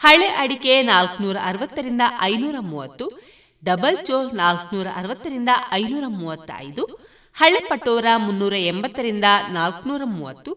[0.00, 3.06] ಹಳೆ ಅಡಿಕೆ ನಾಲ್ಕುನೂರ ಅರವತ್ತರಿಂದ ಐನೂರ ಮೂವತ್ತು
[3.62, 6.82] ಡಬಲ್ ಚೋಲ್ ನಾಲ್ಕುನೂರ ಅರವತ್ತರಿಂದ ಐನೂರ ಮೂವತ್ತ ಐದು
[7.36, 10.52] ಹಳೆ ಪಟೋರ ಮುನ್ನೂರ ಎಂಬತ್ತರಿಂದ ನಾಲ್ಕುನೂರ ಮೂವತ್ತು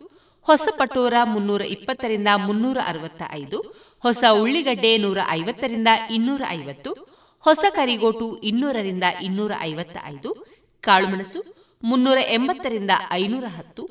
[0.47, 3.59] ಹೊಸ ಪಟೋರ ಮುನ್ನೂರ ಇಪ್ಪತ್ತರಿಂದ ಮುನ್ನೂರ ಅರವತ್ತ ಐದು
[4.03, 6.91] ಹೊಸ ಉಳ್ಳಿಗಡ್ಡೆ ನೂರ ಐವತ್ತರಿಂದ ಇನ್ನೂರ ಐವತ್ತು
[7.43, 10.29] ಹೊಸ ಕರಿಗೋಟು ಇನ್ನೂರರಿಂದ ಇನ್ನೂರ ಐವತ್ತ ಐದು
[10.83, 11.41] ಕಾಳುಮೆಣಸು
[11.83, 13.83] ಮುನ್ನೂರ ಎಂಬತ್ತರಿಂದ ಐನೂರ ಹತ್ತು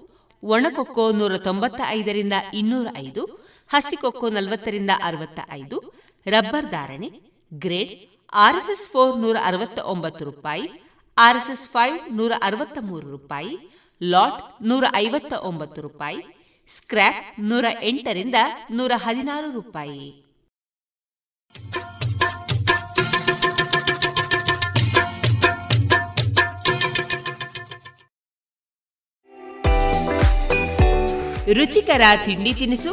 [0.43, 3.23] ಒಣಕೊಕ್ಕೋ ನೂರ ತೊಂಬತ್ತ ಐದರಿಂದ ಇನ್ನೂರ ಐದು
[3.71, 5.79] ಹಸಿಕೊಕ್ಕೋ ನಲವತ್ತರಿಂದ ಅರವತ್ತ ಐದು
[6.27, 7.09] ರಬ್ಬರ್ ಧಾರಣೆ,
[7.53, 7.93] ಗ್ರೇಡ್
[8.45, 10.67] ಆರ್ಎಸ್ಎಸ್ ಫೋರ್ ನೂರ ಅರವತ್ತ ಒಂಬತ್ತು ರೂಪಾಯಿ
[11.17, 13.53] ಆರ್ಎಸ್ಎಸ್ ಫೈವ್ ನೂರ ಅರವತ್ತ ಮೂರು ರೂಪಾಯಿ,
[14.01, 16.21] ಲಾಟ್ ನೂರ ಐವತ್ತ ಒಂಬತ್ತು ರೂಪಾಯಿ,
[16.69, 18.39] ಸ್ಕ್ರ್ಯಾಪ್ ನೂರ ಎಂಟರಿಂದ
[18.71, 20.09] ನೂರ ಹದಿನಾರು ರೂಪಾಯಿ.
[31.59, 32.93] ರುಚಿಕರ ತಿಂಡಿ ತಿನಿಸು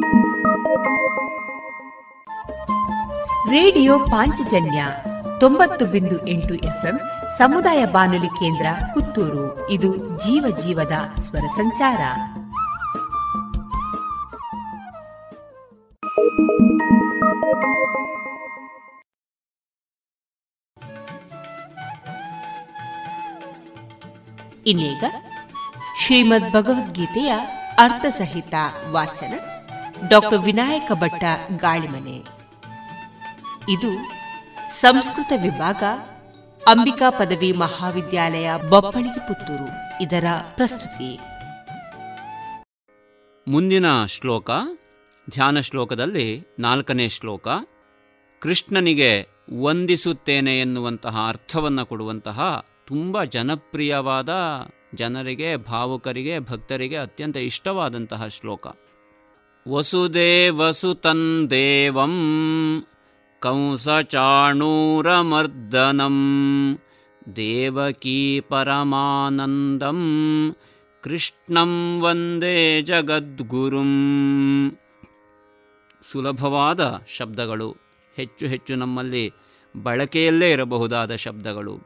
[3.51, 4.85] ರೇಡಿಯೋ ಪಾಂಚಜನ್ಯ
[5.39, 6.99] ತೊಂಬತ್ತು ಬಿಂದು ಎಂಟು ಎಫ್ಎಂ
[7.37, 9.69] ಸಮುದಾಯ ಬಾನುಲಿ ಕೇಂದ್ರ ಪುತ್ತೂರು.
[9.69, 11.99] ಇದು ಜೀವ ಜೀವದ ಸ್ವರ ಸಂಚಾರ.
[24.65, 25.03] ಇನ್ನೀಗ
[26.01, 27.33] ಶ್ರೀಮದ್ ಭಗವದ್ಗೀತೆಯ
[27.79, 28.53] ಅರ್ಥಸಹಿತ
[28.91, 29.33] ವಾಚನ
[30.09, 31.23] ಡಾಕ್ಟರ್ ವಿನಾಯಕ ಭಟ್ಟ
[31.57, 32.17] ಗಾಳಿಮನೆ.
[33.69, 33.87] ಇದು
[34.81, 35.83] ಸಂಸ್ಕೃತ ವಿಭಾಗ,
[36.67, 40.03] ಅಂಬಿಕಾ ಪದವಿ ಮಹಾವಿದ್ಯಾಲಯ ಬೊಪ್ಪಳಿಗೆ ಪುತ್ತೂರು.
[40.03, 40.23] ಇದರ
[40.55, 41.19] ಪ್ರಸ್ತುತಿ.
[43.47, 44.49] ಮುಂದಿನ ಶ್ಲೋಕ,
[45.29, 47.47] ಧ್ಯಾನ ಶ್ಲೋಕದಲ್ಲಿ ನಾಲ್ಕನೇ ಶ್ಲೋಕ,
[48.39, 49.27] ಕೃಷ್ಣನಿಗೆ
[49.63, 54.29] ವಂದಿಸುತ್ತೇನೆ ಎನ್ನುವಂತಹ ಅರ್ಥವನ್ನು ಕೊಡುವಂತಹ ತುಂಬ ಜನಪ್ರಿಯವಾದ
[54.95, 58.67] ಜನರಿಗೆ, ಭಾವುಕರಿಗೆ, ಭಕ್ತರಿಗೆ ಅತ್ಯಂತ ಇಷ್ಟವಾದಂತಹ ಶ್ಲೋಕ.
[61.49, 62.13] ದೇವಂ,
[63.39, 63.97] ಕಂಸಚಾಣೂರಮರ್ದನಂ,
[67.35, 69.99] ದೇವಕೀ ಪರಮಾನಂದಂ,
[71.03, 73.91] ಕೃಷ್ಣಂ ವಂದೇ ಜಗದ್ಗುರುಂ.
[76.11, 77.75] ಸುಲಭವಾದ ಶಬ್ದಗಳು,
[78.15, 79.33] ಹೆಚ್ಚು ಹೆಚ್ಚು ನಮ್ಮಲ್ಲಿ
[79.83, 81.79] ಬಳಕೆಯಲ್ಲೇ ಇರಬಹುದಾದ ಶಬ್ದಗಳು.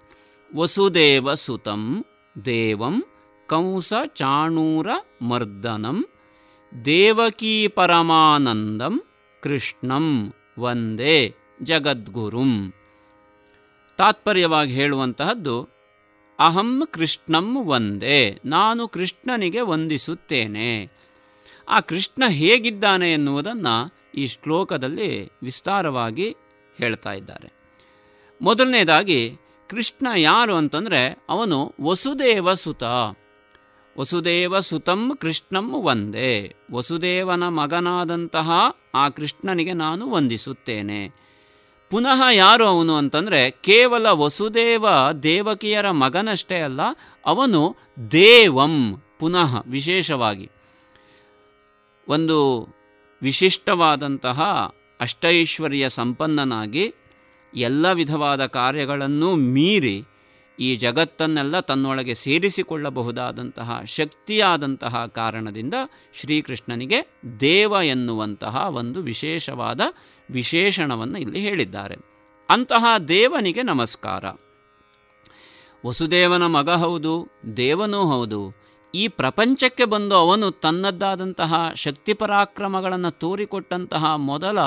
[0.56, 2.06] ವಸುದೇವ ಸುತಂ
[2.46, 3.04] ದೇವಂ
[3.48, 4.88] ಕಂಸ ಚಾಣೂರ
[5.22, 6.06] ಮರ್ದನಂ
[6.86, 9.04] ದೇವಕೀ ಪರಮಾನಂದಂ
[9.42, 12.74] ಕೃಷ್ಣಂ ವಂದೇ ಜಗದ್ಗುರುಂ.
[13.98, 15.70] ತಾತ್ಪರ್ಯವಾಗಿ ಹೇಳುವಂತಹದ್ದು,
[16.40, 20.92] ಅಹಂ ಕೃಷ್ಣಂ ವಂದೇ, ನಾನು ಕೃಷ್ಣನಿಗೆ ವಂದಿಸುತ್ತೇನೆ.
[21.70, 26.36] ಆ ಕೃಷ್ಣ ಹೇಗಿದ್ದಾನೆ ಎನ್ನುವುದನ್ನು ಈ ಶ್ಲೋಕದಲ್ಲಿ ವಿಸ್ತಾರವಾಗಿ
[26.78, 27.54] ಹೇಳ್ತಾ ಇದ್ದಾರೆ.
[28.42, 29.38] ಮೊದಲನೇದಾಗಿ,
[29.70, 32.84] ಕೃಷ್ಣ ಯಾರು ಅಂತಂದರೆ, ಅವನು ವಸುದೇವ ಸುತ
[34.00, 38.52] ವಸುದೇವ ಸುತಂ ಕೃಷ್ಣಂ ಒಂದೇ ವಸುದೇವನ ಮಗನಾದಂತಹ
[38.96, 41.16] ಆ ಕೃಷ್ಣನಿಗೆ ನಾನು ವಂದಿಸುತ್ತೇನೆ.
[41.90, 44.86] ಪುನಃ ಯಾರು ಅವನು ಅಂತಂದರೆ, ಕೇವಲ ವಸುದೇವ
[45.24, 46.80] ದೇವಕಿಯರ ಮಗನಷ್ಟೇ ಅಲ್ಲ,
[47.26, 47.76] ಅವನು
[48.12, 50.50] ದೇವಂ ಪುನಃ ವಿಶೇಷವಾಗಿ.
[52.08, 52.68] ಒಂದು
[53.22, 54.42] ವಿಶಿಷ್ಟವಾದಂತಹ
[55.00, 56.94] ಅಷ್ಟೈಶ್ವರ್ಯ ಸಂಪನ್ನನಾಗಿ
[57.56, 60.04] ಎಲ್ಲ ವಿಧವಾದ ಕಾರ್ಯಗಳನ್ನು ಮೀರಿ
[60.60, 65.74] ಈ ಜಗತ್ತನ್ನೆಲ್ಲ ತನ್ನೊಳಗೆ ಸೇರಿಸಿಕೊಳ್ಳಬಹುದಾದಂತಹ ಶಕ್ತಿಯಾದಂತಹ ಕಾರಣದಿಂದ
[66.14, 69.82] ಶ್ರೀಕೃಷ್ಣನಿಗೆ ದೇವ ಎನ್ನುವಂತಹ ಒಂದು ವಿಶೇಷವಾದ
[70.32, 71.96] ವಿಶೇಷಣವನ್ನು ಇಲ್ಲಿ ಹೇಳಿದ್ದಾರೆ.
[72.50, 74.26] ಅಂತಹ ದೇವನಿಗೆ ನಮಸ್ಕಾರ.
[75.86, 77.28] ವಸುದೇವನ ಮಗ ಹೌದು,
[77.58, 78.54] ದೇವನೂ ಹೌದು.
[78.96, 84.58] ಈ ಪ್ರಪಂಚಕ್ಕೆ ಬಂದು ಅವನು ತನ್ನದ್ದಾದಂತಹ ಶಕ್ತಿ ಪರಾಕ್ರಮಗಳನ್ನು ತೋರಿಕೊಟ್ಟಂತಹ ಮೊದಲ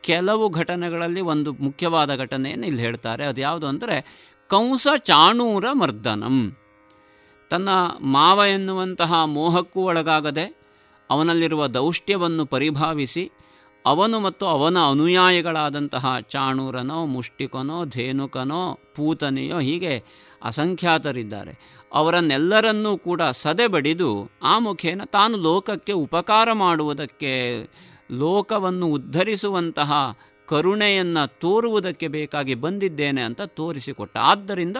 [0.00, 3.24] ಕೆಲವು ಘಟನೆಗಳಲ್ಲಿ ಒಂದು ಮುಖ್ಯವಾದ ಘಟನೆಯನ್ನು ಇಲ್ಲಿ ಹೇಳ್ತಾರೆ.
[3.24, 6.56] ಅದು ಯಾವುದು ಅಂದರೆ ಕಂಸ ಚಾಣೂರ ಮರ್ದನಂ.
[7.50, 7.68] ತನ್ನ
[8.00, 10.56] ಮಾವ ಎನ್ನುವಂತಹ ಮೋಹಕ್ಕೂ ಒಳಗಾಗದೆ
[11.10, 13.32] ಅವನಲ್ಲಿರುವ ದೌಷ್ಟ್ಯವನ್ನು ಪರಿಭಾವಿಸಿ
[13.86, 20.04] ಅವನು ಮತ್ತು ಅವನ ಅನುಯಾಯಿಗಳಾದಂತಹ ಚಾಣೂರನೋ, ಮುಷ್ಟಿಕನೋ, ಧೇನುಕನೋ, ಪೂತನೆಯೋ ಹೀಗೆ
[20.42, 21.82] ಅಸಂಖ್ಯಾತರಿದ್ದಾರೆ.
[21.94, 27.62] ಅವರನ್ನೆಲ್ಲರನ್ನೂ ಕೂಡ ಸದೆಬಡಿದು ಆ ಮುಖೇನ ತಾನು ಲೋಕಕ್ಕೆ ಉಪಕಾರ ಮಾಡುವುದಕ್ಕೆ
[28.10, 30.18] ಲೋಕವನ್ನು ಉದ್ಧರಿಸುವಂತಹ
[30.48, 34.16] ಕರುಣೆಯನ್ನು ತೋರುವುದಕ್ಕೆ ಬೇಕಾಗಿ ಬಂದಿದ್ದೇನೆ ಅಂತ ತೋರಿಸಿಕೊಟ್ಟ.
[34.22, 34.76] ಆದ್ದರಿಂದ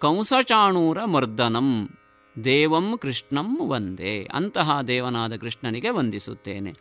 [0.00, 1.68] ಕಂಸಚಾಣೂರ ಮರ್ದನಂ,
[2.44, 6.72] ದೇವಂ ಕೃಷ್ಣಂ ವಂದೇ ಅಂತಹ ದೇವನಾದ ಕೃಷ್ಣನಿಗೆ ವಂದಿಸುತ್ತೇನೆ.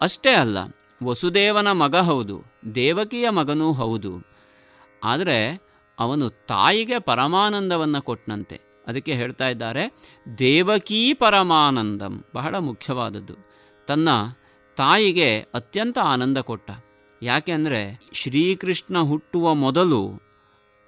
[0.00, 0.58] ಅಷ್ಟೇ ಅಲ್ಲ,
[1.04, 2.36] ವಸುದೇವನ ಮಗ ಹೌದು,
[2.74, 4.12] ದೇವಕಿಯ ಮಗನೂ ಹೌದು.
[5.04, 5.38] ಆದರೆ
[5.98, 9.84] ಅವನು ತಾಯಿಗೆ ಪರಮಾನಂದವನ್ನು ಕೊಟ್ಟನಂತೆ ಅದಕ್ಕೆ ಹೇಳ್ತಾ ಇದ್ದಾರೆ,
[10.38, 13.36] ದೇವಕೀ ಪರಮಾನಂದಂ ಬಹಳ ಮುಖ್ಯವಾದದ್ದು.
[13.88, 14.08] ತನ್ನ
[14.76, 16.70] ತಾಯಿಗೆ ಅತ್ಯಂತ ಆನಂದ ಕೊಟ್ಟ.
[17.22, 20.26] ಯಾಕೆ ಅಂದರೆ ಶ್ರೀಕೃಷ್ಣ ಹುಟ್ಟುವ ಮೊದಲು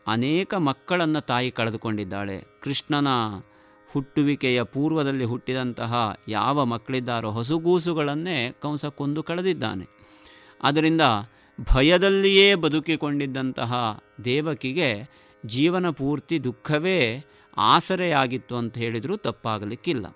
[0.07, 2.61] ಅನೇಕ ಮಕ್ಕಳನ್ನು ತಾಯಿ ಕಳೆದುಕೊಂಡಿದ್ದಾಳೆ.
[2.63, 3.09] ಕೃಷ್ಣನ
[3.93, 9.87] ಹುಟ್ಟುವಿಕೆಯ ಪೂರ್ವದಲ್ಲಿ ಹುಟ್ಟಿದಂತಹ ಯಾವ ಮಕ್ಕಳಿದ್ದಾರೋ ಹೊಸಗೂಸುಗಳನ್ನೇ ಕಂಸ ಕೊಂದು ಕಳೆದಿದ್ದಾನೆ.
[10.63, 11.01] ಆದ್ದರಿಂದ
[11.75, 15.11] ಭಯದಲ್ಲಿಯೇ ಬದುಕಿಕೊಂಡಿದ್ದಂತಹ ದೇವಕಿಗೆ
[15.47, 17.25] ಜೀವನ ಪೂರ್ತಿ ದುಃಖವೇ
[17.57, 20.07] ಆಸರೆಯಾಗಿತ್ತು ಅಂತ ಹೇಳಿದರೂ ತಪ್ಪಾಗಲಿಕ್ಕಿಲ್ಲ.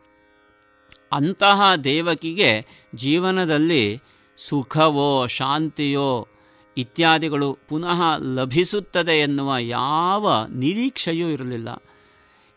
[1.13, 4.03] ಅಂತಹ ದೇವಕಿಗೆ ಜೀವನದಲ್ಲಿ
[4.49, 6.29] ಸುಖವೋ, ಶಾಂತಿಯೋ
[6.77, 11.69] ಇತ್ಯಾದಿಗಳು ಪುನಃ ಲಭಿಸುತ್ತದೆ ಎನ್ನುವ ಯಾವ ನಿರೀಕ್ಷೆಯೂ ಇರಲಿಲ್ಲ.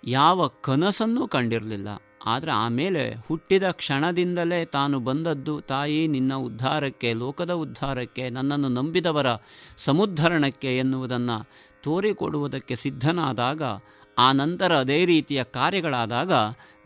[0.04, 1.88] ಯಾವ ಕನಸನ್ನೂ ಕಂಡಿರಲಿಲ್ಲ.
[2.26, 9.28] ಆದರೆ ಆಮೇಲೆ ಹುಟ್ಟಿದ ಕ್ಷಣದಿಂದಲೇ ತಾನು ಬಂದದ್ದು, ತಾಯಿ ನಿನ್ನ ಉದ್ಧಾರಕ್ಕೆ, ಲೋಕದ ಉದ್ಧಾರಕ್ಕೆ, ನನ್ನನ್ನು ನಂಬಿದವರ
[9.78, 11.50] ಸಮುದ್ಧರಣಕ್ಕೆ ಎನ್ನುವುದನ್ನು
[11.84, 13.62] ತೋರಿಕೊಡುವುದಕ್ಕೆ ಸಿದ್ಧನಾದಾಗ,
[14.18, 16.32] ಆ ನಂತರ ಅದೇ ರೀತಿಯ ಕಾರ್ಯಗಳಾದಾಗ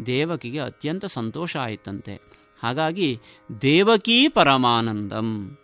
[0.06, 2.29] ದೇವಕಿಗೆ ಅತ್ಯಂತ ಸಂತೋಷ ಆಯಿತಂತೆ.
[2.64, 3.20] ಹಾಗಾಗಿ
[3.62, 5.58] ದೇವಕೀ ಪರಮಾನಂದಂ.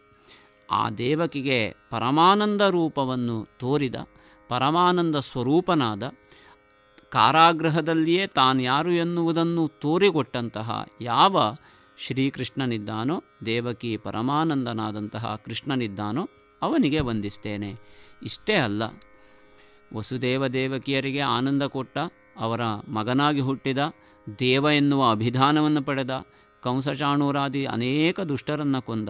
[0.71, 3.95] ಆ ದೇವಕಿಗೆ ಪರಮಾನಂದ ರೂಪವನ್ನು ತೋರಿದ,
[4.47, 6.03] ಪರಮಾನಂದ ಸ್ವರೂಪನಾದ,
[7.09, 11.55] ಕಾರಾಗೃಹದಲ್ಲಿಯೇ ತಾನು ಯಾರು ಎನ್ನುವುದನ್ನು ತೋರಿಕೊಟ್ಟಂತಹ ಯಾವ
[11.97, 16.29] ಶ್ರೀಕೃಷ್ಣನಿದ್ದಾನೋ, ದೇವಕಿ ಪರಮಾನಂದನಾದಂತಹ ಕೃಷ್ಣನಿದ್ದಾನೋ
[16.61, 17.71] ಅವನಿಗೆ ವಂದಿಸ್ತೇನೆ.
[18.23, 18.83] ಇಷ್ಟೇ ಅಲ್ಲ,
[19.93, 21.97] ವಸುದೇವ ದೇವಕಿಯರಿಗೆ ಆನಂದ ಕೊಟ್ಟ,
[22.39, 23.77] ಅವರ ಮಗನಾಗಿ ಹುಟ್ಟಿದ,
[24.39, 26.25] ದೇವ ಎನ್ನುವ ಅಭಿಧಾನವನ್ನು ಪಡೆದ
[26.65, 29.09] ಕಂಸಚಾಣೂರಾದಿ ಅನೇಕ ದುಷ್ಟರನ್ನು ಕೊಂದ.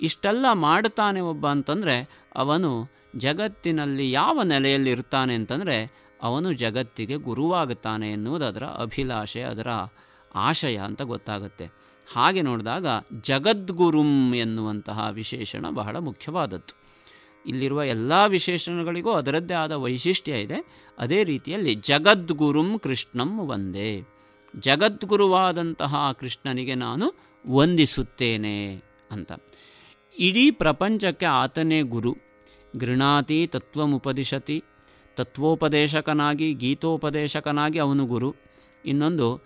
[0.00, 1.96] ಇಷ್ಟೆಲ್ಲ ಮಾಡುತ್ತಾನೆ ಒಬ್ಬ ಅಂತಂದರೆ
[2.36, 2.70] ಅವನು
[3.16, 5.76] ಜಗತ್ತಿನಲ್ಲಿ ಯಾವ ನೆಲೆಯಲ್ಲಿರ್ತಾನೆ ಅಂತಂದರೆ
[6.22, 9.68] ಅವನು ಜಗತ್ತಿಗೆ ಗುರುವಾಗುತ್ತಾನೆ ಎನ್ನುವುದು ಅದರ ಅಭಿಲಾಷೆ, ಅದರ
[10.34, 11.66] ಆಶಯ ಅಂತ ಗೊತ್ತಾಗುತ್ತೆ.
[12.14, 12.86] ಹಾಗೆ ನೋಡಿದಾಗ
[13.20, 16.74] ಜಗದ್ಗುರುಂ ಎನ್ನುವಂತಹ ವಿಶೇಷಣ ಬಹಳ ಮುಖ್ಯವಾದದ್ದು.
[17.46, 20.58] ಇಲ್ಲಿರುವ ಎಲ್ಲ ವಿಶೇಷಣಗಳಿಗೂ ಅದರದ್ದೇ ಆದ ವೈಶಿಷ್ಟ್ಯ ಇದೆ.
[20.98, 23.90] ಅದೇ ರೀತಿಯಲ್ಲಿ ಜಗದ್ಗುರುಂ ಕೃಷ್ಣಂ ಒಂದೇ
[24.56, 27.14] ಜಗದ್ಗುರುವಾದಂತಹ ಕೃಷ್ಣನಿಗೆ ನಾನು
[27.54, 29.32] ವಂದಿಸುತ್ತೇನೆ ಅಂತ.
[30.18, 32.16] ಇಡೀ ಪ್ರಪಂಚಕ್ಕೆ ಆತನೇ ಗುರು.
[32.76, 34.64] ಗೃಣಾತಿ ತತ್ವಮುಪದಿಶತಿ.
[35.16, 38.34] ತತ್ವೋಪದೇಶಕನಾಗಿ, ಗೀತೋಪದೇಶಕನಾಗಿ ಅವನು ಗುರು.
[38.84, 39.40] ಇನ್ನೊಂದು,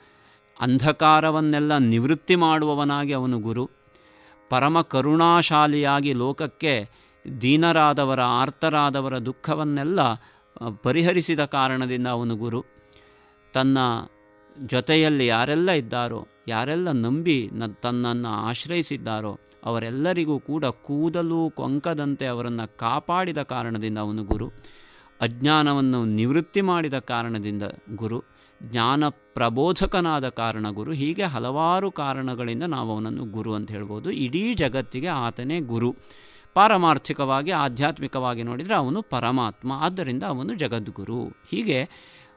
[0.60, 3.70] ಅಂಧಕಾರವನ್ನೆಲ್ಲ ನಿವೃತ್ತಿ ಮಾಡುವವನಾಗಿ ಅವನು ಗುರು.
[4.50, 6.88] ಪರಮ ಕರುಣಾಶಾಲಿಯಾಗಿ ಲೋಕಕ್ಕೆ
[7.42, 9.98] ದೀನರಾದವರ, ಆರ್ತರಾದವರ ದುಃಖವನ್ನೆಲ್ಲ
[10.82, 12.64] ಪರಿಹರಿಸಿದ ಕಾರಣದಿಂದ ಅವನು ಗುರು.
[13.52, 13.78] ತನ್ನ
[14.64, 23.98] ಜೊತೆಯಲ್ಲಿ ಯಾರೆಲ್ಲ ಇದ್ದಾರೋ, ಯಾರೆಲ್ಲ ನಂಬಿ ನ ತನ್ನನ್ನು ಆಶ್ರಯಿಸಿದ್ದಾರೋ, ಅವರೆಲ್ಲರಿಗೂ ಕೂಡ ಕೂದಲು ಕೊಂಕದಂತೆ ಅವರನ್ನು ಕಾಪಾಡಿದ ಕಾರಣದಿಂದ
[23.98, 24.48] ಅವನು ಗುರು.
[25.20, 27.62] ಅಜ್ಞಾನವನ್ನು ನಿವೃತ್ತಿ ಮಾಡಿದ ಕಾರಣದಿಂದ
[27.94, 28.24] ಗುರು.
[28.62, 30.92] ಜ್ಞಾನ ಪ್ರಬೋಧಕನಾದ ಕಾರಣ ಗುರು.
[30.92, 34.10] ಹೀಗೆ ಹಲವಾರು ಕಾರಣಗಳಿಂದ ನಾವು ಅವನನ್ನು ಗುರು ಅಂತ ಹೇಳ್ಬೋದು.
[34.10, 35.96] ಇಡೀ ಜಗತ್ತಿಗೆ ಆತನೇ ಗುರು.
[36.54, 39.72] ಪಾರಮಾರ್ಥಿಕವಾಗಿ, ಆಧ್ಯಾತ್ಮಿಕವಾಗಿ ನೋಡಿದರೆ ಅವನು ಪರಮಾತ್ಮ.
[39.72, 41.24] ಆದ್ದರಿಂದ ಅವನು ಜಗದ್ಗುರು.
[41.24, 41.88] ಹೀಗೆ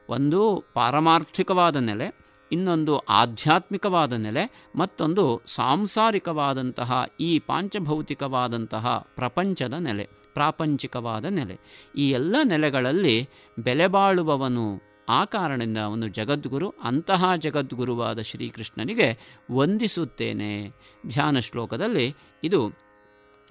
[0.09, 2.15] ಒಂದು ಪಾರಮಾರ್ಥಿಕವಾದ ನೆಲೆ,
[2.51, 11.59] ಇನ್ನೊಂದು ಆಧ್ಯಾತ್ಮಿಕವಾದ ನೆಲೆ, ಮತ್ತೊಂದು ಸಾಂಸಾರಿಕವಾದಂತಹ, ಈ ಪಾಂಚಭೌತಿಕವಾದಂತಹ ಪ್ರಪಂಚದ ನೆಲೆ, ಪ್ರಾಪಂಚಿಕವಾದ ನೆಲೆ.
[11.95, 13.29] ಈ ಎಲ್ಲ ನೆಲೆಗಳಲ್ಲಿ
[13.59, 20.69] ಬೆಲೆಬಾಳುವವನು ಆ ಕಾರಣದಿಂದ ಅವನು ಜಗದ್ಗುರು, ಅಂತಹ ಜಗದ್ಗುರುವಾದ ಶ್ರೀಕೃಷ್ಣನಿಗೆ ವಂದಿಸುತ್ತೇನೆ.
[21.07, 22.71] ಧ್ಯಾನ ಶ್ಲೋಕದಲ್ಲಿ ಇದು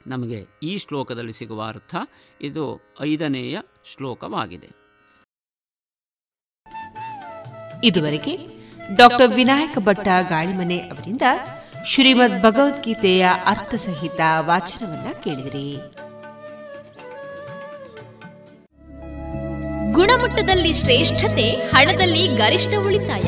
[0.06, 1.94] ನಮಗೆ ಈ ಶ್ಲೋಕದಲ್ಲಿ ಸಿಗುವ ಅರ್ಥ,
[2.40, 4.87] ಇದು ಐದನೆಯ ಶ್ಲೋಕವಾಗಿದೆ.
[7.84, 8.38] ಇದುವರೆಗೆ
[8.96, 11.22] ಡಾಕ್ಟರ್ ವಿನಾಯಕ ಭಟ್ಟ ಗಾಳಿಮನೆ ಅವರಿಂದ
[11.86, 15.76] ಶ್ರೀಮದ್ ಭಗವದ್ಗೀತೆಯ ಅರ್ಥಸಹಿತ ವಾಚನವನ್ನ ಕೇಳಿದಿರಿ.
[19.92, 23.22] ಗುಣಮಟ್ಟದಲ್ಲಿ ಶ್ರೇಷ್ಠತೆ, ಹಣದಲ್ಲಿ ಗರಿಷ್ಠ ಉಳಿತಾಯ.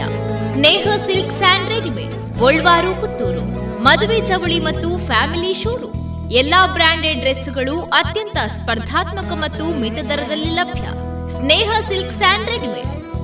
[0.45, 3.41] Sneha silk and readymade Golwar, Puttur.
[3.83, 6.31] ಮದುವೆ ಚವಳಿ ಮತ್ತು ಫ್ಯಾಮಿಲಿ ಶೋರೂಮ್.
[6.33, 10.83] ಎಲ್ಲಾ ಬ್ರಾಂಡೆಡ್ ಡ್ರೆಸ್ಗಳು ಅತ್ಯಂತ ಸ್ಪರ್ಧಾತ್ಮಕ ಮತ್ತು ಮಿತ ದರದಲ್ಲಿ ಲಭ್ಯ.
[11.37, 13.10] Sneha silk and readymades.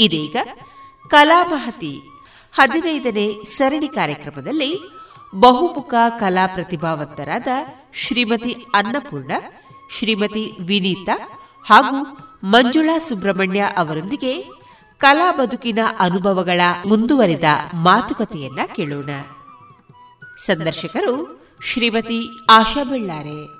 [0.00, 0.36] ಇದೀಗ
[1.08, 2.00] ಕಲಾಮಹತಿ
[2.52, 4.80] ಹದಿನೈದನೇ ಸರಣಿ ಕಾರ್ಯಕ್ರಮದಲ್ಲಿ
[5.34, 7.48] ಬಹುಮುಖ ಕಲಾ ಪ್ರತಿಭಾವಂತರಾದ
[7.94, 9.32] ಶ್ರೀಮತಿ ಅನ್ನಪೂರ್ಣ,
[9.98, 14.44] ಶ್ರೀಮತಿ ವಿನೀತಾ ಹಾಗೂ ಮಂಜುಳಾ ಸುಬ್ರಹ್ಮಣ್ಯ ಅವರೊಂದಿಗೆ
[14.98, 17.44] ಕಲಾ ಬದುಕಿನ ಅನುಭವಗಳ ಮುಂದುವರಿದ
[17.74, 19.10] ಮಾತುಕತೆಯನ್ನ ಕೇಳೋಣ.
[20.38, 22.20] ಸಂದರ್ಶಕರು ಶ್ರೀಮತಿ
[22.50, 23.59] ಆಶಾ ಬೆಳ್ಳಾರೆ.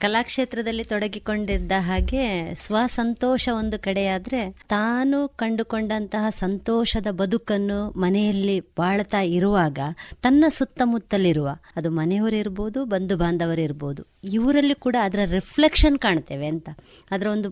[0.00, 9.78] ಕಲಾಕ್ಷೇತ್ರದಲ್ಲಿ ತೊಡಗಿಕೊಂಡಿದ್ದ ಹಾಗೆ ಸ್ವಸಂತೋಷ ಒಂದು ಕಡೆಯಾದ್ರೆ ತಾನು ಕಂಡುಕೊಂಡಂತಹ ಸಂತೋಷದ ಬದುಕನ್ನು ಮನೆಯಲ್ಲಿ ಬಾಳ್ತಾ ಇರುವಾಗ
[10.22, 16.68] ತನ್ನ ಸುತ್ತಮುತ್ತಲಿರುವ, ಅದು ಮನೆಯವರಿರ್ಬೋದು ಬಂಧು ಬಾಂಧವರಿರ್ಬೋದು ಇವರಲ್ಲಿ ಕೂಡ ಅದರ ರಿಫ್ಲೆಕ್ಷನ್ ಕಾಣ್ತೇವೆ ಅಂತ.
[17.10, 17.50] ಅದರ ಒಂದು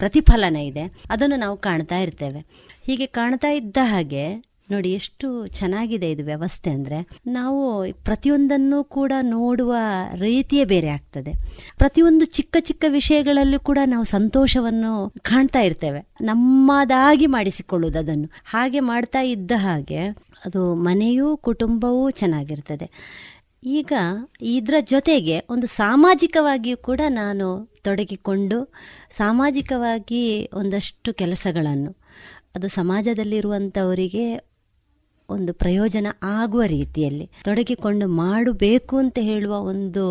[0.00, 0.82] ಪ್ರತಿಫಲನ ಇದೆ.
[1.10, 2.40] ಅದನ್ನು ನಾವು ಕಾಣ್ತಾ ಇರ್ತೇವೆ.
[2.86, 6.98] ಹೀಗೆ ಕಾಣ್ತಾ ಇದ್ದ ಹಾಗೆ ನೋಡಿ, ಎಷ್ಟು ಚೆನ್ನಾಗಿದೆ ಇದು ವ್ಯವಸ್ಥೆ ಅಂದರೆ
[7.36, 7.60] ನಾವು
[8.08, 9.74] ಪ್ರತಿಯೊಂದನ್ನು ಕೂಡ ನೋಡುವ
[10.20, 11.32] ರೀತಿಯೇ ಬೇರೆ ಆಗ್ತದೆ.
[11.78, 14.92] ಪ್ರತಿಯೊಂದು ಚಿಕ್ಕ ಚಿಕ್ಕ ವಿಷಯಗಳಲ್ಲೂ ಕೂಡ ನಾವು ಸಂತೋಷವನ್ನು
[15.30, 16.00] ಕಾಣ್ತಾ ಇರ್ತೇವೆ.
[16.22, 18.28] ನಮ್ಮದಾಗಿ ಮಾಡಿಸಿಕೊಳ್ಳುವುದು ಅದನ್ನು.
[18.44, 20.02] ಹಾಗೆ ಮಾಡ್ತಾ ಇದ್ದ ಹಾಗೆ
[20.46, 22.88] ಅದು ಮನೆಯೂ ಕುಟುಂಬವೂ ಚೆನ್ನಾಗಿರ್ತದೆ.
[23.78, 23.92] ಈಗ
[24.56, 27.46] ಇದರ ಜೊತೆಗೆ ಒಂದು ಸಾಮಾಜಿಕವಾಗಿಯೂ ಕೂಡ ನಾನು
[27.86, 28.58] ತೊಡಗಿಕೊಂಡು
[29.16, 31.90] ಸಾಮಾಜಿಕವಾಗಿ ಒಂದಷ್ಟು ಕೆಲಸಗಳನ್ನು,
[32.56, 34.26] ಅದು ಸಮಾಜದಲ್ಲಿರುವಂಥವರಿಗೆ
[35.30, 40.04] ಒಂದು ಪ್ರಯೋಜನ ಆಗುವ ರೀತಿಯಲ್ಲಿ ತೊಡಗಿಕೊಂಡು ಮಾಡಬೇಕು ಅಂತ ಹೇಳುವ ಒಂದು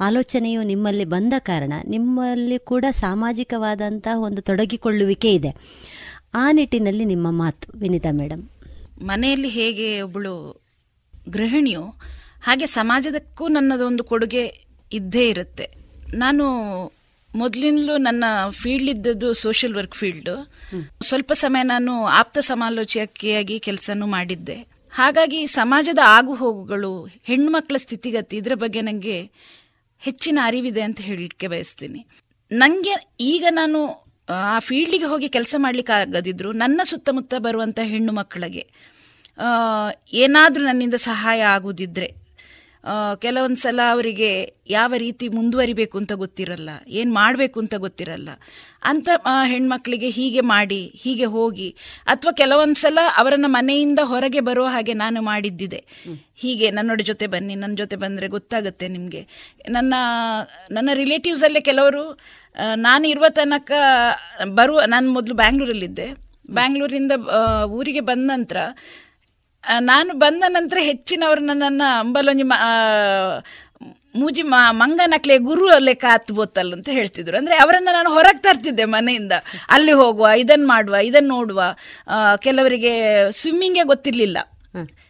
[0.00, 5.50] ಆಲೋಚನೆಯು ನಿಮ್ಮಲ್ಲಿ ಬಂದ ಕಾರಣ ನಿಮ್ಮಲ್ಲಿ ಕೂಡ ಸಾಮಾಜಿಕವಾದಂತಹ ಒಂದು ತೊಡಗಿಕೊಳ್ಳುವಿಕೆ ಇದೆ.
[6.34, 8.42] ಆ ನಿಟ್ಟಿನಲ್ಲಿ ನಿಮ್ಮ ಮಾತು, ವಿನಿತಾ ಮೇಡಮ್
[9.02, 10.34] ಮನೆಯಲ್ಲಿ ಹೇಗೆ ಒಬ್ಬಳು
[11.28, 11.84] ಗೃಹಿಣಿಯು,
[12.42, 14.44] ಹಾಗೆ ಸಮಾಜದಕ್ಕೂ ನನ್ನದೊಂದು ಕೊಡುಗೆ
[14.92, 15.66] ಇದ್ದೇ ಇರುತ್ತೆ.
[16.14, 16.44] ನಾನು
[17.36, 20.30] ಮೊದಲಿನಲ್ಲೂ ನನ್ನ ಫೀಲ್ಡ್ ಇದ್ದದ್ದು ಸೋಷಿಯಲ್ ವರ್ಕ್ ಫೀಲ್ಡ್
[21.02, 24.56] ಸ್ವಲ್ಪ ಸಮಯ ನಾನು ಆಪ್ತ ಸಮಾಲೋಚಕಿಯಾಗಿ ಕೆಲಸನೂ ಮಾಡಿದ್ದೆ.
[24.92, 26.92] ಹಾಗಾಗಿ ಸಮಾಜದ ಆಗು ಹೋಗುಗಳು
[27.24, 29.16] ಹೆಣ್ಮಕ್ಳ ಸ್ಥಿತಿಗತಿ ಇದರ ಬಗ್ಗೆ ನನಗೆ
[29.98, 32.00] ಹೆಚ್ಚಿನ ಅರಿವಿದೆ ಅಂತ ಹೇಳಲಿಕ್ಕೆ ಬಯಸ್ತೀನಿ.
[32.52, 33.80] ನನಗೆ ಈಗ ನಾನು,
[34.28, 38.64] ಆ ಫೀಲ್ಡಿಗೆ ಹೋಗಿ ಕೆಲಸ ಮಾಡ್ಲಿಕ್ಕೆ ಆಗದಿದ್ರು, ನನ್ನ ಸುತ್ತಮುತ್ತ ಬರುವಂಥ ಹೆಣ್ಣು ಮಕ್ಕಳಿಗೆ
[40.12, 42.25] ಏನಾದರೂ ನನ್ನಿಂದ ಸಹಾಯ ಆಗುದಿದ್ರೆ
[43.24, 44.30] ಕೆಲವೊಂದು ಸಲ ಅವರಿಗೆ
[44.70, 48.30] ಯಾವ ರೀತಿ ಮುಂದುವರಿಬೇಕು ಅಂತ ಗೊತ್ತಿರಲ್ಲ, ಏನು ಮಾಡಬೇಕು ಅಂತ ಗೊತ್ತಿರಲ್ಲ.
[48.90, 49.08] ಅಂಥ
[49.52, 51.68] ಹೆಣ್ಮಕ್ಳಿಗೆ ಹೀಗೆ ಮಾಡಿ, ಹೀಗೆ ಹೋಗಿ,
[52.06, 55.80] ಅಥವಾ ಕೆಲವೊಂದು ಸಲ ಅವರನ್ನ ಮನೆಯಿಂದ ಹೊರಗೆ ಬರೋ ಹಾಗೆ ನಾನು ಮಾಡಿದ್ದಿದೆ.
[56.42, 59.22] ಹೀಗೆ, ನನ್ನೊಡ ಜೊತೆ ಬನ್ನಿ ನನ್ನ ಜೊತೆ ಬಂದರೆ ಗೊತ್ತಾಗುತ್ತೆ ನಿಮಗೆ.
[59.68, 59.94] ನನ್ನ
[60.70, 62.04] ನನ್ನ ರಿಲೇಟಿವ್ಸಲ್ಲೇ ಕೆಲವರು
[62.88, 63.72] ನಾನು ಇರುವ ತನಕ
[64.60, 66.08] ಬರುವ, ನಾನು ಮೊದಲು ಬ್ಯಾಂಗ್ಳೂರಲ್ಲಿದ್ದೆ.
[66.56, 67.12] ಬ್ಯಾಂಗ್ಳೂರಿಂದ
[67.78, 68.58] ಊರಿಗೆ ಬಂದ ನಂತರ
[69.78, 72.42] ನಾನು ಬಂದ ನಂತರ ಹೆಚ್ಚಿನವರು ನನ್ನನ್ನು ಅಂಬಲೊಂಜಿ
[74.18, 77.36] ಮೂಜಿ ಮಾ ಮಂಗನಕ್ಲೆ ಗುರು ಲೆಕ್ಕ ಕಾತ್ ಬೋತಲ್ ಅಂತ ಹೇಳ್ತಿದ್ರು.
[77.36, 79.32] ಅಂದ್ರೆ ಅವರನ್ನ ನಾನು ಹೊರಗೆ ತರ್ತಿದ್ದೆ ಮನೆಯಿಂದ.
[79.68, 81.62] ಅಲ್ಲಿ ಹೋಗುವ ಇದನ್ ಮಾಡುವ ಇದನ್ ನೋಡುವ.
[82.36, 84.38] ಕೆಲವರಿಗೆ ಸ್ವಿಮ್ಮಿಂಗೆ ಗೊತ್ತಿರ್ಲಿಲ್ಲ.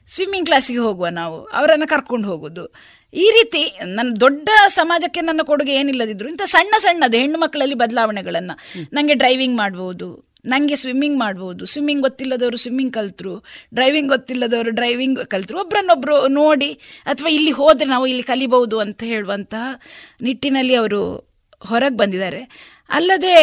[0.08, 1.44] ಸ್ವಿಮ್ಮಿಂಗ್ ಕ್ಲಾಸಿಗೆ ಹೋಗುವ ನಾವು.
[1.44, 2.74] ಅವರನ್ನು ಕರ್ಕೊಂಡು ಹೋಗೋದು.
[3.14, 8.86] ಈ ರೀತಿ ನನ್ನ ದೊಡ್ಡ ಸಮಾಜಕ್ಕೆ ನನ್ನ ಕೊಡುಗೆ ಏನಿಲ್ಲದಿದ್ರು ಇಂಥ ಸಣ್ಣ ಸಣ್ಣದು ಹೆಣ್ಣು ಮಕ್ಕಳಲ್ಲಿ ಬದಲಾವಣೆಗಳನ್ನು.
[8.92, 10.25] ನನಗೆ ಡ್ರೈವಿಂಗ್ ಮಾಡ್ಬೋದು.
[10.46, 11.66] ನಂಗೆ ಸ್ವಿಮ್ಮಿಂಗ್ ಮಾಡ್ಬೋದು.
[11.66, 13.44] ಸ್ವಿಮ್ಮಿಂಗ್ ಗೊತ್ತಿಲ್ಲದವರು ಸ್ವಿಮ್ಮಿಂಗ್ ಕಲ್ತರು.
[13.74, 15.60] ಡ್ರೈವಿಂಗ್ ಗೊತ್ತಿಲ್ಲದವರು ಡ್ರೈವಿಂಗ್ ಕಲ್ತರು.
[15.60, 16.72] ಒಬ್ಬರನ್ನೊಬ್ಬರು ನೋಡಿ
[17.04, 19.80] ಅಥವಾ ಇಲ್ಲಿ ಹೋದರೆ ನಾವು ಇಲ್ಲಿ ಕಲಿಬಹುದು ಅಂತ ಹೇಳುವಂತಹ
[20.22, 21.16] ನಿಟ್ಟಿನಲ್ಲಿ ಅವರು
[21.60, 22.72] ಹೊರಗೆ ಬಂದಿದ್ದಾರೆ.
[22.90, 23.36] ಅಲ್ಲದೆ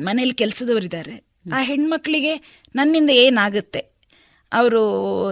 [0.00, 3.94] ಮನೇಲಿ ಕೆಲಸದವರಿದ್ದಾರೆ ಆ ಹೆಣ್ಮಕ್ಳಿಗೆ ನನ್ನಿಂದ ಏನಾಗುತ್ತೆ?
[4.52, 4.82] ಅವರು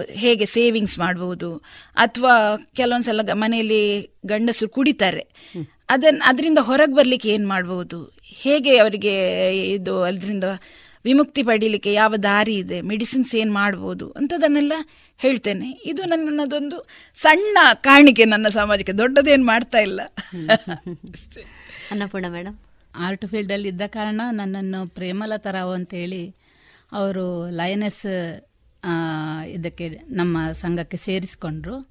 [0.01, 1.57] ಹೇಗೆ ಸೇವಿಂಗ್ಸ್ ಮಾಡ್ಬೋದು?
[1.95, 5.27] ಅಥವಾ ಕೆಲವೊಂದು ಸಲ ಮನೆಯಲ್ಲಿ ಗಂಡಸರು ಕುಡಿತಾರೆ.
[5.89, 8.13] ಅದನ್ನು ಅದರಿಂದ ಹೊರಗೆ ಬರಲಿಕ್ಕೆ ಏನು ಮಾಡ್ಬೋದು?
[8.41, 9.13] ಹೇಗೆ ಅವರಿಗೆ
[9.67, 10.43] ಇದು ಅದರಿಂದ
[11.05, 14.73] ವಿಮುಕ್ತಿ ಪಡೀಲಿಕ್ಕೆ ಯಾವ ದಾರಿ ಇದೆ ಮೆಡಿಸಿನ್ಸ್ ಏನು ಮಾಡ್ಬೋದು ಅಂಥದನ್ನೆಲ್ಲ
[15.17, 15.69] ಹೇಳ್ತೇನೆ.
[15.85, 16.77] ಇದು ನನ್ನದೊಂದು
[17.15, 20.01] ಸಣ್ಣ ಕಾಣಿಕೆ ನನ್ನ ಸಮಾಜಕ್ಕೆ ದೊಡ್ಡದೇನು ಮಾಡ್ತಾ ಇಲ್ಲ.
[21.91, 22.55] ಅನ್ನಪೂರ್ಣ ಮೇಡಮ್
[22.95, 26.35] ಆರ್ಟ್ ಫೀಲ್ಡಲ್ಲಿ ಇದ್ದ ಕಾರಣ ನನ್ನನ್ನು ಪ್ರೇಮಲತಾ ರಾವ್ ಅಂತೇಳಿ
[26.91, 28.05] ಅವರು ಲಯನೆಸ್
[29.47, 31.89] ಇದಕ್ಕೆ ನಮ್ಮ ಸಂಘಕ್ಕೆ ಸೇರಿಸ್ಕೊಂಡ್ರು.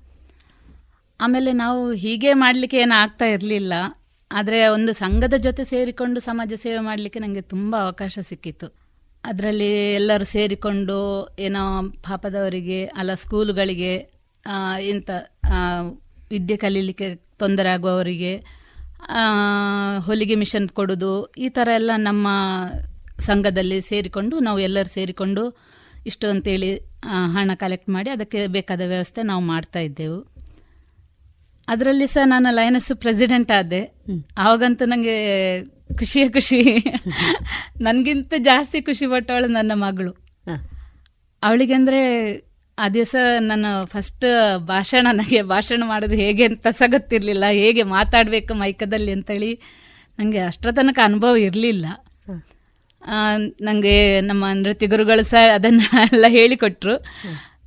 [1.21, 3.75] ಆಮೇಲೆ ನಾವು ಹೀಗೆ ಮಾಡಲಿಕ್ಕೆ ಏನು ಆಗ್ತಾ ಇರಲಿಲ್ಲ.
[4.39, 8.69] ಆದರೆ ಒಂದು ಸಂಘದ ಜೊತೆ ಸೇರಿಕೊಂಡು ಸಮಾಜ ಸೇವೆ ಮಾಡಲಿಕ್ಕೆ ನನಗೆ ತುಂಬ ಅವಕಾಶ ಸಿಕ್ಕಿತ್ತು.
[9.25, 10.97] ಅದರಲ್ಲಿ ಎಲ್ಲರೂ ಸೇರಿಕೊಂಡು
[11.47, 11.65] ಏನೋ
[12.07, 13.93] ಪಾಪದವರಿಗೆ ಅಲ್ಲ ಸ್ಕೂಲುಗಳಿಗೆ
[14.93, 15.11] ಇಂಥ
[16.31, 17.09] ವಿದ್ಯೆ ಕಲೀಲಿಕ್ಕೆ
[17.43, 18.33] ತೊಂದರೆ ಆಗುವವರಿಗೆ
[20.07, 21.13] ಹೊಲಿಗೆ ಮಿಷನ್ ಕೊಡೋದು,
[21.45, 22.27] ಈ ಥರ ಎಲ್ಲ ನಮ್ಮ
[23.29, 25.43] ಸಂಘದಲ್ಲಿ ಸೇರಿಕೊಂಡು ನಾವು ಎಲ್ಲರೂ ಸೇರಿಕೊಂಡು
[26.11, 26.71] ಇಷ್ಟು ಅಂತೇಳಿ
[27.35, 30.19] ಹಣ ಕಲೆಕ್ಟ್ ಮಾಡಿ ಅದಕ್ಕೆ ಬೇಕಾದ ವ್ಯವಸ್ಥೆ ನಾವು ಮಾಡ್ತಾ ಇದ್ದೆವು.
[31.69, 33.83] ಅದರಲ್ಲಿ ಸಹ ನಾನು ಲಯನಸ್ ಪ್ರೆಸಿಡೆಂಟ್ ಆದೆ.
[34.39, 35.17] ಆವಾಗಂತೂ ನನಗೆ
[35.99, 36.61] ಖುಷಿಯ ಖುಷಿ.
[37.81, 40.13] ನನಗಿಂತ ಜಾಸ್ತಿ ಖುಷಿ ಪಟ್ಟವಳು ನನ್ನ ಮಗಳು.
[41.43, 42.01] ಅವಳಿಗೆ ಅಂದರೆ
[42.79, 44.25] ಆ ದಿವಸ ನಾನು ಫಸ್ಟ್
[44.59, 47.45] ಭಾಷಣ ನನಗೆ ಭಾಷಣ ಮಾಡೋದು ಹೇಗೆ ಅಂತ ಸಹ ಗೊತ್ತಿರಲಿಲ್ಲ.
[47.51, 49.61] ಹೇಗೆ ಮಾತಾಡಬೇಕು ಮೈಕದಲ್ಲಿ ಅಂತೇಳಿ
[50.19, 51.87] ನನಗೆ ಅಷ್ಟರ ತನಕ ಅನುಭವ ಇರಲಿಲ್ಲ.
[53.61, 56.97] ನನಗೆ ನಮ್ಮ ನೃತ್ಯ ಗುರುಗಳು ಸಹ ಅದನ್ನು ಎಲ್ಲ ಹೇಳಿಕೊಟ್ರು.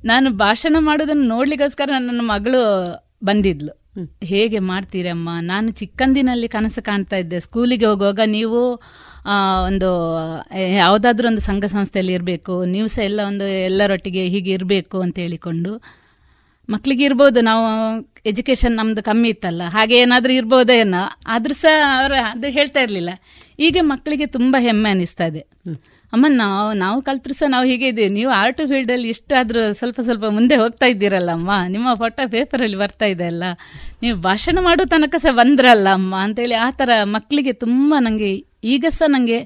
[0.04, 2.62] ನಾನು ಭಾಷಣ ಮಾಡೋದನ್ನು ನೋಡ್ಲಿಕ್ಕೋಸ್ಕರ ನನ್ನ ಮಗಳು
[3.24, 3.85] ಬಂದಿದ್ಲು.
[4.24, 7.38] ಹೇಗೆ ಮಾಡ್ತೀರಮ್ಮ ನಾನು ಚಿಕ್ಕಂದಿನಲ್ಲಿ ಕನಸು ಕಾಣ್ತಾ ಇದ್ದೆ.
[7.40, 8.60] ಸ್ಕೂಲಿಗೆ ಹೋಗುವಾಗ ನೀವು
[9.66, 9.90] ಒಂದು
[10.76, 12.64] ಯಾವುದಾದ್ರೂ ಒಂದು ಸಂಘ ಸಂಸ್ಥೆಯಲ್ಲಿ ಇರಬೇಕು.
[12.64, 15.72] ನೀವು ಸಹ ಎಲ್ಲ ಒಂದು, ಎಲ್ಲರೊಟ್ಟಿಗೆ ಹೀಗೆ ಇರಬೇಕು ಅಂತ ಹೇಳಿಕೊಂಡು.
[16.68, 17.40] ಮಕ್ಕಳಿಗೆ ಇರ್ಬೋದು.
[17.40, 17.64] ನಾವು
[18.26, 19.62] ಎಜುಕೇಶನ್ ನಮ್ಮದು ಕಮ್ಮಿ ಇತ್ತಲ್ಲ.
[19.68, 23.10] ಹಾಗೆ ಏನಾದರೂ ಇರ್ಬೋದೇನೋ ಆದರೂ ಸಹ ಅವರು ಅದು ಹೇಳ್ತಾ ಇರಲಿಲ್ಲ.
[23.58, 25.42] ಈಗ ಮಕ್ಕಳಿಗೆ ತುಂಬ ಹೆಮ್ಮೆ ಅನಿಸ್ತಾ ಇದೆ.
[26.12, 30.56] ಅಮ್ಮ ನಾವು ನಾವು ಕಲ್ತ್ರು ಸಹ ನಾವು ಹೀಗೆ ಇದ್ದೀವಿ ನೀವು ಆರ್ಟ್ ಫೀಲ್ಡಲ್ಲಿ ಇಷ್ಟಾದರೂ ಸ್ವಲ್ಪ ಸ್ವಲ್ಪ ಮುಂದೆ
[30.62, 31.50] ಹೋಗ್ತಾ ಇದ್ದೀರಲ್ಲ ಅಮ್ಮ.
[31.74, 33.44] ನಿಮ್ಮ ಫೋಟೋ ಪೇಪರಲ್ಲಿ ಬರ್ತಾ ಇದೆ ಅಲ್ಲ.
[34.02, 38.30] ನೀವು ಭಾಷಣ ಮಾಡೋ ತನಕ ಸಹ ಬಂದ್ರಲ್ಲ ಅಮ್ಮ ಅಂತೇಳಿ ಆ ಥರ ಮಕ್ಕಳಿಗೆ ತುಂಬ ನನಗೆ
[38.74, 39.40] ಈಗ ಸಹ ನನಗೆ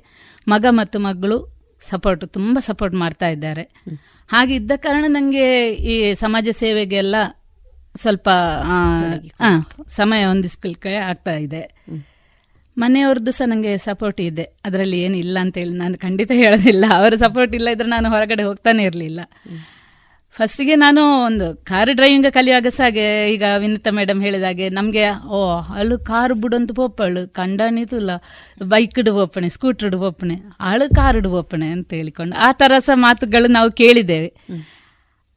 [0.47, 1.39] ಮಗ ಮತ್ತು ಮಗಳು
[1.83, 3.65] ಸಪೋರ್ಟ್ ತುಂಬ ಸಪೋರ್ಟ್ ಮಾಡ್ತಾ ಇದ್ದಾರೆ.
[4.31, 5.47] ಹಾಗೆ ಇದ್ದ ಕಾರಣ ನನಗೆ
[5.93, 7.17] ಈ ಸಮಾಜ ಸೇವೆಗೆಲ್ಲ
[7.95, 8.29] ಸ್ವಲ್ಪ
[9.99, 11.63] ಸಮಯ ಹೊಂದಿಸ್ಲಿಕ್ಕೆ ಆಗ್ತಾ ಇದೆ.
[12.81, 14.57] ಮನೆಯವ್ರದ್ದು ಸಹ ನನಗೆ ಸಪೋರ್ಟ್ ಇದೆ.
[14.65, 16.85] ಅದರಲ್ಲಿ ಏನು ಇಲ್ಲ ಅಂತೇಳಿ ನಾನು ಖಂಡಿತ ಹೇಳೋದಿಲ್ಲ.
[16.95, 19.21] ಅವರ ಸಪೋರ್ಟ್ ಇಲ್ಲ ಇದ್ರೆ ನಾನು ಹೊರಗಡೆ ಹೋಗ್ತಾನೆ ಇರಲಿಲ್ಲ.
[20.39, 25.99] ಫಸ್ಟಿಗೆ ನಾನು ಒಂದು ಕಾರ್ ಡ್ರೈವಿಂಗ್ ಕಲಿಯುವಾಗ ಸಹ ಹಾಗೆ, ಈಗ ವಿನಿತಾ ಮೇಡಮ್ ಹೇಳಿದಾಗೆ ನಮಗೆ, ಓ, ಅಳು
[25.99, 27.23] ಕಾರು ಬಿಡಂತ ಪೋಪಳು
[29.23, 33.71] ಒಪ್ಪಣೆ ಸ್ಕೂಟರ್ ಇಡುವ ಒಪ್ಪಣೆ ಅಳು ಕಾರ್ ಕಾರುಡು ಒಪ್ಪಣೆ ಅಂತ ಹೇಳಿಕೊಂಡು ಆ ಥರ ಸಹ ಮಾತುಗಳು ನಾವು
[33.71, 34.35] ಕೇಳಿದ್ದೇವೆ.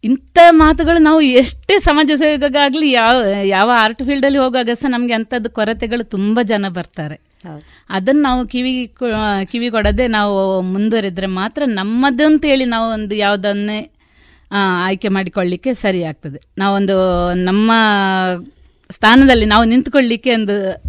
[0.04, 6.04] ಇಂಥ ಮಾತುಗಳು ನಾವು ಎಷ್ಟೇ ಸಮಾಜ ಸೇವೆಗಾಗಲಿ ಯಾವ ಯಾವ ಆರ್ಟ್ ಫೀಲ್ಡಲ್ಲಿ ಹೋಗುವಾಗ ಸಹ ನಮಗೆ ಅಂಥದ್ದು ಕೊರತೆಗಳು
[6.04, 7.33] ತುಂಬ ಜನ ಬರ್ತಾರೆ.
[7.90, 8.96] ಅದನ್ನು ನಾವು ಕಿವಿ
[9.44, 13.92] ಕಿವಿ ಕೊಡದೆ ನಾವು ಮುಂದುವರಿದ್ರೆ ಮಾತ್ರ ನಮ್ಮದು ಅಂತ ಹೇಳಿ ನಾವು ಒಂದು ಯಾವುದನ್ನೇ
[14.84, 16.40] ಆಯ್ಕೆ ಮಾಡಿಕೊಳ್ಳಿಕ್ಕೆ ಸರಿ ಆಗ್ತದೆ.
[16.58, 16.98] ನಾವೊಂದು
[17.34, 17.72] ನಮ್ಮ
[18.92, 20.84] ಸ್ಥಾನದಲ್ಲಿ ನಾವು ನಿಂತ್ಕೊಳ್ಳಿಕ್ಕೆ ಒಂದು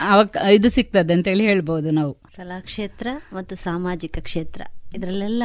[0.00, 2.12] ಅವಕ ಇದು ಸಿಗ್ತದೆ ಅಂತೇಳಿ ಹೇಳ್ಬೋದು ನಾವು.
[2.12, 4.62] ಕಲಾಕ್ಷೇತ್ರ ಮತ್ತು ಸಾಮಾಜಿಕ ಕ್ಷೇತ್ರ
[4.94, 5.42] ಇದರಲ್ಲೆಲ್ಲ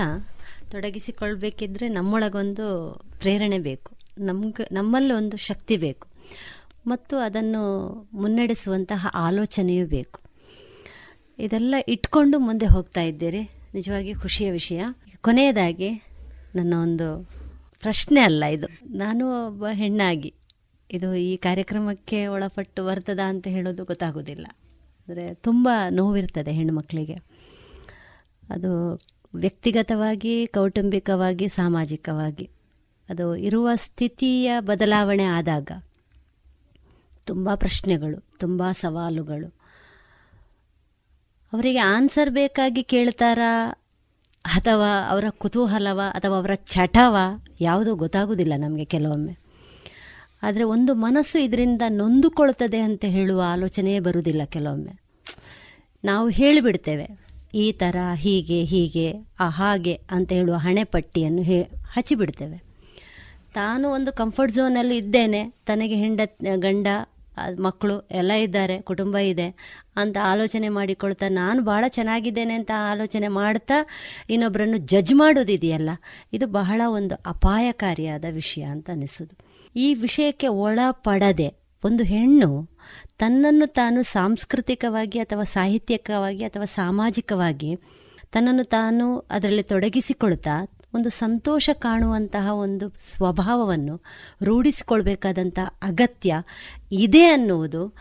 [0.72, 3.92] ತೊಡಗಿಸಿಕೊಳ್ಬೇಕಿದ್ರೆ ನಮ್ಮೊಳಗೊಂದು ಪ್ರೇರಣೆ ಬೇಕು.
[4.20, 6.08] ನಮ್ಗೆ ನಮ್ಮಲ್ಲೊಂದು ಶಕ್ತಿ ಬೇಕು.
[6.88, 10.25] ಮತ್ತು ಅದನ್ನು ಮುನ್ನಡೆಸುವಂತಹ ಆಲೋಚನೆಯೂ ಬೇಕು.
[11.40, 13.42] ಇದೆಲ್ಲ ಇಟ್ಕೊಂಡು ಮುಂದೆ ಹೋಗ್ತಾ ಇದ್ದೀರಿ.
[13.74, 14.82] ನಿಜವಾಗಿ ಖುಷಿಯ ವಿಷಯ.
[15.22, 15.90] ಕೊನೆಯದಾಗಿ
[16.56, 17.30] ನನ್ನ ಒಂದು
[17.82, 18.68] ಪ್ರಶ್ನೆ ಅಲ್ಲ ಇದು.
[18.98, 20.34] ನಾನು ಒಬ್ಬ ಹೆಣ್ಣಾಗಿ.
[20.92, 24.48] ಇದು ಈ ಕಾರ್ಯಕ್ರಮಕ್ಕೆ ಒಳಪಟ್ಟು ಬರ್ತದ ಅಂತ ಹೇಳೋದು ಗೊತ್ತಾಗೋದಿಲ್ಲ.
[25.08, 27.14] ಅಂದರೆ ತುಂಬ ನೋವಿರ್ತದೆ ಹೆಣ್ಣುಮಕ್ಕಳಿಗೆ
[28.50, 29.02] ಅದು
[29.36, 32.50] ವ್ಯಕ್ತಿಗತವಾಗಿ, ಕೌಟುಂಬಿಕವಾಗಿ, ಸಾಮಾಜಿಕವಾಗಿ.
[33.10, 35.72] ಅದು ಇರುವ ಸ್ಥಿತಿಯ ಬದಲಾವಣೆ ಆದಾಗ
[37.26, 39.55] ತುಂಬ ಪ್ರಶ್ನೆಗಳು, ತುಂಬ ಸವಾಲುಗಳು.
[41.56, 43.52] ಅವರಿಗೆ ಆನ್ಸರ್ ಬೇಕಾಗಿ ಕೇಳ್ತಾರಾ?
[44.46, 46.00] ಅಥವಾ ಅವರ ಕುತೂಹಲವ?
[46.14, 47.18] ಅಥವಾ ಅವರ ಚಟವ?
[47.62, 49.34] ಯಾವುದೂ ಗೊತ್ತಾಗೋದಿಲ್ಲ ನಮಗೆ ಕೆಲವೊಮ್ಮೆ.
[50.44, 54.94] ಆದರೆ ಒಂದು ಮನಸ್ಸು ಇದರಿಂದ ನೊಂದುಕೊಳ್ತದೆ ಅಂತ ಹೇಳುವ ಆಲೋಚನೆಯೇ ಬರುವುದಿಲ್ಲ ಕೆಲವೊಮ್ಮೆ.
[56.04, 57.08] ನಾವು ಹೇಳಿಬಿಡ್ತೇವೆ,
[57.54, 59.08] ಈ ಥರ ಹೀಗೆ ಹೀಗೆ,
[59.40, 61.60] ಆ ಹಾಗೆ ಅಂತ ಹೇಳುವ ಹಣೆಪಟ್ಟಿಯನ್ನು ಹೇ,
[61.94, 62.58] ಹಚ್ಚಿಬಿಡ್ತೇವೆ.
[63.54, 66.22] ತಾನು ಒಂದು ಕಂಫರ್ಟ್ ಝೋನಲ್ಲಿ ಇದ್ದೇನೆ, ತನಗೆ ಹೆಂಡ,
[66.56, 66.88] ಗಂಡ
[67.66, 69.48] ಮಕ್ಕಳು ಎಲ್ಲ ಇದ್ದಾರೆ, ಕುಟುಂಬ ಇದೆ
[69.96, 73.78] ಅಂತ ಆಲೋಚನೆ ಮಾಡಿಕೊಳ್ತಾ ನಾನು ಭಾಳ ಚೆನ್ನಾಗಿದ್ದೇನೆ ಅಂತ ಆಲೋಚನೆ ಮಾಡ್ತಾ
[74.30, 75.92] ಇನ್ನೊಬ್ಬರನ್ನು ಜಜ್ ಮಾಡೋದಿದೆಯಲ್ಲ,
[76.34, 79.36] ಇದು ಬಹಳ ಒಂದು ಅಪಾಯಕಾರಿಯಾದ ವಿಷಯ ಅಂತ ಅನಿಸೋದು.
[79.76, 81.50] ಈ ವಿಷಯಕ್ಕೆ ಒಳಪಡದೆ
[81.84, 82.50] ಒಂದು ಹೆಣ್ಣು
[83.18, 87.72] ತನ್ನನ್ನು ತಾನು ಸಾಂಸ್ಕೃತಿಕವಾಗಿ ಅಥವಾ ಸಾಹಿತ್ಯಿಕವಾಗಿ ಅಥವಾ ಸಾಮಾಜಿಕವಾಗಿ
[88.34, 90.56] ತನ್ನನ್ನು ತಾನು ಅದರಲ್ಲಿ ತೊಡಗಿಸಿಕೊಳ್ತಾ
[90.96, 94.02] ಒಂದು ಸಂತೋಷ ಕಾಣುವಂತಹ ಒಂದು ಸ್ವಭಾವವನ್ನು
[94.44, 96.42] ರೂಢಿಸಿಕೊಳ್ಬೇಕಾದಂಥ ಅಗತ್ಯ
[96.92, 97.94] ಇದೆ ಅನ್ನುವುದು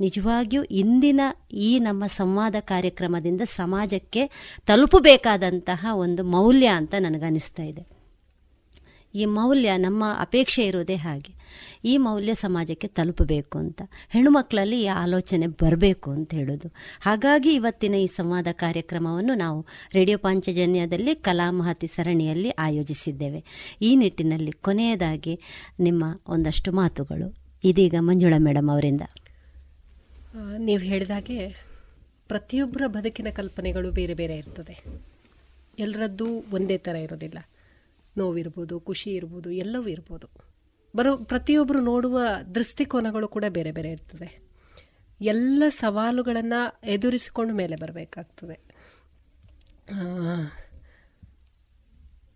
[0.00, 1.20] ನಿಜವಾಗಿಯೂ ಇಂದಿನ
[1.52, 4.22] ಈ ನಮ್ಮ ಸಂವಾದ ಕಾರ್ಯಕ್ರಮದಿಂದ ಸಮಾಜಕ್ಕೆ
[4.66, 7.99] ತಲುಪಬೇಕಾದಂತಹ ಒಂದು ಮೌಲ್ಯ ಅಂತ ನನಗನ್ನಿಸ್ತಾ ಇದೆ.
[9.14, 11.40] ಈ ಮೌಲ್ಯ ನಮ್ಮ ಅಪೇಕ್ಷೆ ಇರೋದೇ ಹಾಗೆ.
[11.84, 13.82] ಈ ಮೌಲ್ಯ ಸಮಾಜಕ್ಕೆ ತಲುಪಬೇಕು ಅಂತ.
[14.10, 16.72] ಹೆಣ್ಣುಮಕ್ಕಳಲ್ಲಿ ಈ ಆಲೋಚನೆ ಬರಬೇಕು ಅಂತ ಹೇಳೋದು.
[17.00, 23.44] ಹಾಗಾಗಿ ಇವತ್ತಿನ ಈ ಸಂವಾದ ಕಾರ್ಯಕ್ರಮವನ್ನು ನಾವು ರೇಡಿಯೋ ಪಾಂಚಜನ್ಯದಲ್ಲಿ ಕಲಾ ಮಹತಿ ಸರಣಿಯಲ್ಲಿ ಆಯೋಜಿಸಿದ್ದೇವೆ.
[23.82, 25.40] ಈ ನಿಟ್ಟಿನಲ್ಲಿ ಕೊನೆಯದಾಗಿ
[25.80, 27.34] ನಿಮ್ಮ ಒಂದಷ್ಟು ಮಾತುಗಳು.
[27.64, 29.00] ಇದೀಗ ಮಂಜುಳಾ ಮೇಡಮ್ ಅವರಿಂದ.
[30.58, 31.48] ನೀವು ಹೇಳಿದಾಗೆ
[32.28, 34.84] ಪ್ರತಿಯೊಬ್ಬರ ಬದುಕಿನ ಕಲ್ಪನೆಗಳು ಬೇರೆ ಬೇರೆ ಇರ್ತದೆ.
[35.78, 37.38] ಎಲ್ಲರದ್ದು ಒಂದೇ ಥರ ಇರೋದಿಲ್ಲ.
[38.18, 40.28] ನೋವಿರ್ಬೋದು ಖುಷಿ ಇರ್ಬೋದು ಎಲ್ಲವೂ ಇರ್ಬೋದು.
[40.96, 42.20] ಬರೋ ಪ್ರತಿಯೊಬ್ಬರು ನೋಡುವ
[42.54, 44.50] ದೃಷ್ಟಿಕೋನಗಳು ಕೂಡ ಬೇರೆ ಬೇರೆ ಇರ್ತದೆ.
[45.20, 48.70] ಎಲ್ಲ ಸವಾಲುಗಳನ್ನು ಎದುರಿಸಿಕೊಂಡು ಮೇಲೆ ಬರಬೇಕಾಗ್ತದೆ.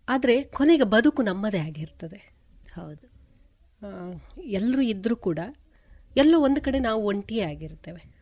[0.09, 2.35] ಆದರೆ ಕೊನೆಗೆ ಬದುಕು ನಮ್ಮದೇ ಆಗಿರ್ತದೆ.
[2.73, 3.15] ಹೌದು.
[4.41, 5.39] ಎಲ್ಲರೂ ಇದ್ದರೂ ಕೂಡ
[6.17, 8.15] ಎಲ್ಲೋ ಒಂದು ಕಡೆ ನಾವು ಒಂಟಿಯೇ ಆಗಿರ್ತೇವೆ.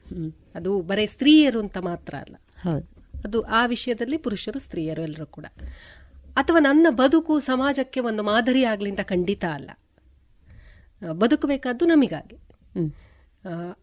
[0.56, 2.36] ಅದು ಬರೀ ಸ್ತ್ರೀಯರು ಅಂತ ಮಾತ್ರ ಅಲ್ಲ.
[2.62, 2.88] ಹೌದು.
[3.24, 5.46] ಅದು ಆ ವಿಷಯದಲ್ಲಿ ಪುರುಷರು ಸ್ತ್ರೀಯರು ಎಲ್ಲರೂ ಕೂಡ.
[6.36, 9.72] ಅಥವಾ ನನ್ನ ಬದುಕು ಸಮಾಜಕ್ಕೆ ಒಂದು ಮಾದರಿ ಆಗಲಿ ಅಂತ ಖಂಡಿತ ಅಲ್ಲ.
[11.12, 12.38] ಬದುಕಬೇಕಾದ್ದು ನಮಗಾಗಿ.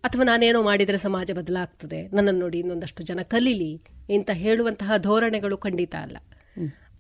[0.03, 3.73] ಅಥವಾ ನಾನೇನೋ ಮಾಡಿದರೆ ಸಮಾಜ ಬದಲಾಗ್ತದೆ ನನ್ನನ್ನು ನೋಡಿ ಇನ್ನೊಂದಷ್ಟು ಜನ ಕಲೀಲಿ
[4.15, 6.19] ಅಂತ ಹೇಳುವಂತಹ ಧೋರಣೆಗಳು ಖಂಡಿತ ಅಲ್ಲ.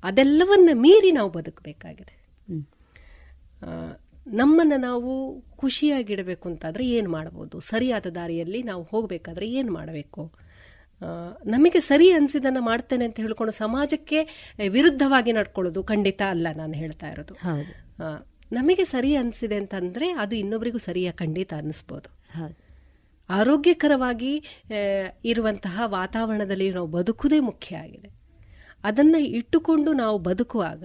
[0.04, 2.14] ಅದೆಲ್ಲವನ್ನ ಮೀರಿ ನಾವು ಬದುಕಬೇಕಾಗಿದೆ
[4.26, 5.10] ನಮ್ಮನ್ನು ನಾವು
[5.56, 7.60] ಖುಷಿಯಾಗಿಡಬೇಕು ಅಂತಾದರೆ ಏನು ಮಾಡ್ಬೋದು?
[7.60, 10.22] ಸರಿಯಾದ ದಾರಿಯಲ್ಲಿ ನಾವು ಹೋಗಬೇಕಾದ್ರೆ ಏನು ಮಾಡಬೇಕು?
[11.46, 14.18] ನಮಗೆ ಸರಿ ಅನಿಸಿದನ್ನು ಮಾಡ್ತೇನೆ ಅಂತ ಹೇಳ್ಕೊಂಡು ಸಮಾಜಕ್ಕೆ
[14.68, 17.34] ವಿರುದ್ಧವಾಗಿ ನಡ್ಕೊಳ್ಳೋದು ಖಂಡಿತ ಅಲ್ಲ ನಾನು ಹೇಳ್ತಾ ಇರೋದು.
[18.52, 22.08] ನಮಗೆ ಸರಿ ಅನಿಸಿದೆ ಅಂತಂದರೆ ಅದು ಇನ್ನೊಬ್ಬರಿಗೂ ಸರಿಯಾಗಿ ಖಂಡಿತ ಅನ್ನಿಸ್ಬೋದು.
[23.28, 24.32] ಆರೋಗ್ಯಕರವಾಗಿ
[25.24, 28.10] ಇರುವಂತಹ ವಾತಾವರಣದಲ್ಲಿ ನಾವು ಬದುಕುವುದೇ ಮುಖ್ಯ ಆಗಿದೆ.
[28.84, 30.84] ಅದನ್ನು ಇಟ್ಟುಕೊಂಡು ನಾವು ಬದುಕುವಾಗ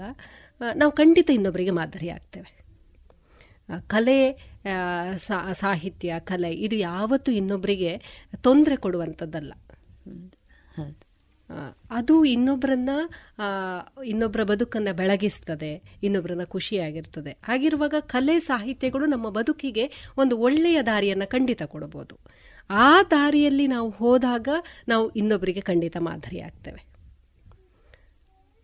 [0.76, 2.52] ನಾವು ಖಂಡಿತ ಇನ್ನೊಬ್ಬರಿಗೆ ಮಾದರಿ ಆಗ್ತೇವೆ.
[3.88, 4.20] ಕಲೆ
[5.54, 7.92] ಸಾಹಿತ್ಯ ಕಲೆ ಇದು ಯಾವತ್ತೂ ಇನ್ನೊಬ್ಬರಿಗೆ
[8.42, 9.54] ತೊಂದರೆ ಕೊಡುವಂಥದ್ದಲ್ಲ
[11.92, 12.90] ಅದು ಇನ್ನೊಬ್ಬರನ್ನ
[14.06, 17.32] ಇನ್ನೊಬ್ಬರ ಬದುಕನ್ನು ಬೆಳಗಿಸ್ತದೆ ಇನ್ನೊಬ್ಬರನ್ನ ಖುಷಿಯಾಗಿರ್ತದೆ.
[17.32, 22.20] ಹಾಗಿರುವಾಗ ಕಲೆ, ಸಾಹಿತ್ಯಗಳು ನಮ್ಮ ಬದುಕಿಗೆ ಒಂದು ಒಳ್ಳೆಯ ದಾರಿಯನ್ನು ಖಂಡಿತ ಕೊಡ್ಬೋದು.
[22.70, 24.50] ಆ ದಾರಿಯಲ್ಲಿ ನಾವು ಹೋದಾಗ
[24.88, 26.95] ನಾವು ಇನ್ನೊಬ್ಬರಿಗೆ ಖಂಡಿತ ಮಾದರಿ ಆಗ್ತೇವೆ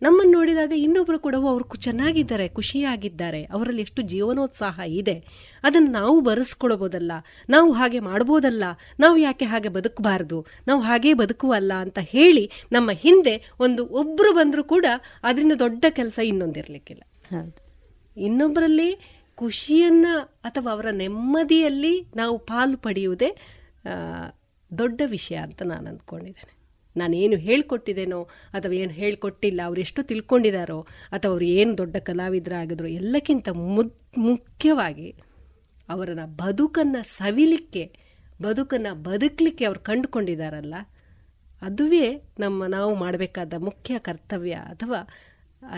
[0.02, 5.14] ನಮ್ಮನ್ನು ನೋಡಿದಾಗ ಇನ್ನೊಬ್ಬರು ಕೂಡ ಅವರು ಚೆನ್ನಾಗಿದ್ದಾರೆ ಖುಷಿಯಾಗಿದ್ದಾರೆ ಅವರಲ್ಲಿ ಎಷ್ಟು ಜೀವನೋತ್ಸಾಹ ಇದೆ.
[5.62, 7.12] ಅದನ್ನು ನಾವು ಬರೆಸ್ಕೊಳ್ಬೋದಲ್ಲ
[7.48, 8.64] ನಾವು ಹಾಗೆ ಮಾಡ್ಬೋದಲ್ಲ
[9.00, 14.86] ನಾವು ಯಾಕೆ ಹಾಗೆ ಬದುಕಬಾರ್ದು ನಾವು ಹಾಗೇ ಬದುಕುವಲ್ಲ ಅಂತ ಹೇಳಿ ನಮ್ಮ ಹಿಂದೆ ಒಂದು ಒಬ್ಬರು ಬಂದರೂ ಕೂಡ
[15.22, 17.02] ಅದರಿಂದ ದೊಡ್ಡ ಕೆಲಸ ಇನ್ನೊಂದಿರಲಿಕ್ಕಿಲ್ಲ.
[18.16, 18.98] ಇನ್ನೊಬ್ಬರಲ್ಲಿ
[19.34, 20.06] ಖುಷಿಯನ್ನ
[20.44, 23.36] ಅಥವಾ ಅವರ ನೆಮ್ಮದಿಯಲ್ಲಿ ನಾವು ಪಾಲು ಪಡೆಯುವುದೇ
[24.78, 26.61] ದೊಡ್ಡ ವಿಷಯ ಅಂತ ನಾನು ಅಂದ್ಕೊಂಡಿದ್ದೇನೆ
[26.96, 33.92] ನಾನೇನು ಹೇಳ್ಕೊಟ್ಟಿದ್ದೇನೋ ಅಥವಾ ಏನು ಹೇಳ್ಕೊಟ್ಟಿಲ್ಲ ಅವ್ರು ಎಷ್ಟು ತಿಳ್ಕೊಂಡಿದ್ದಾರೋ ಅಥವಾ ಅವರು ಏನು ದೊಡ್ಡ ಕಲಾವಿದರಾಗಿದ್ರು ಎಲ್ಲಕ್ಕಿಂತ ಮುದ್
[34.18, 35.10] ಮುಖ್ಯವಾಗಿ
[35.88, 37.84] ಅವರನ್ನ ಬದುಕನ್ನು ಸವಿಲಿಕ್ಕೆ
[38.42, 40.74] ಬದುಕನ್ನು ಬದುಕಲಿಕ್ಕೆ ಅವ್ರು ಕಂಡುಕೊಂಡಿದ್ದಾರಲ್ಲ
[41.62, 42.06] ಅದುವೇ
[42.38, 45.00] ನಮ್ಮ ನಾವು ಮಾಡಬೇಕಾದ ಮುಖ್ಯ ಕರ್ತವ್ಯ ಅಥವಾ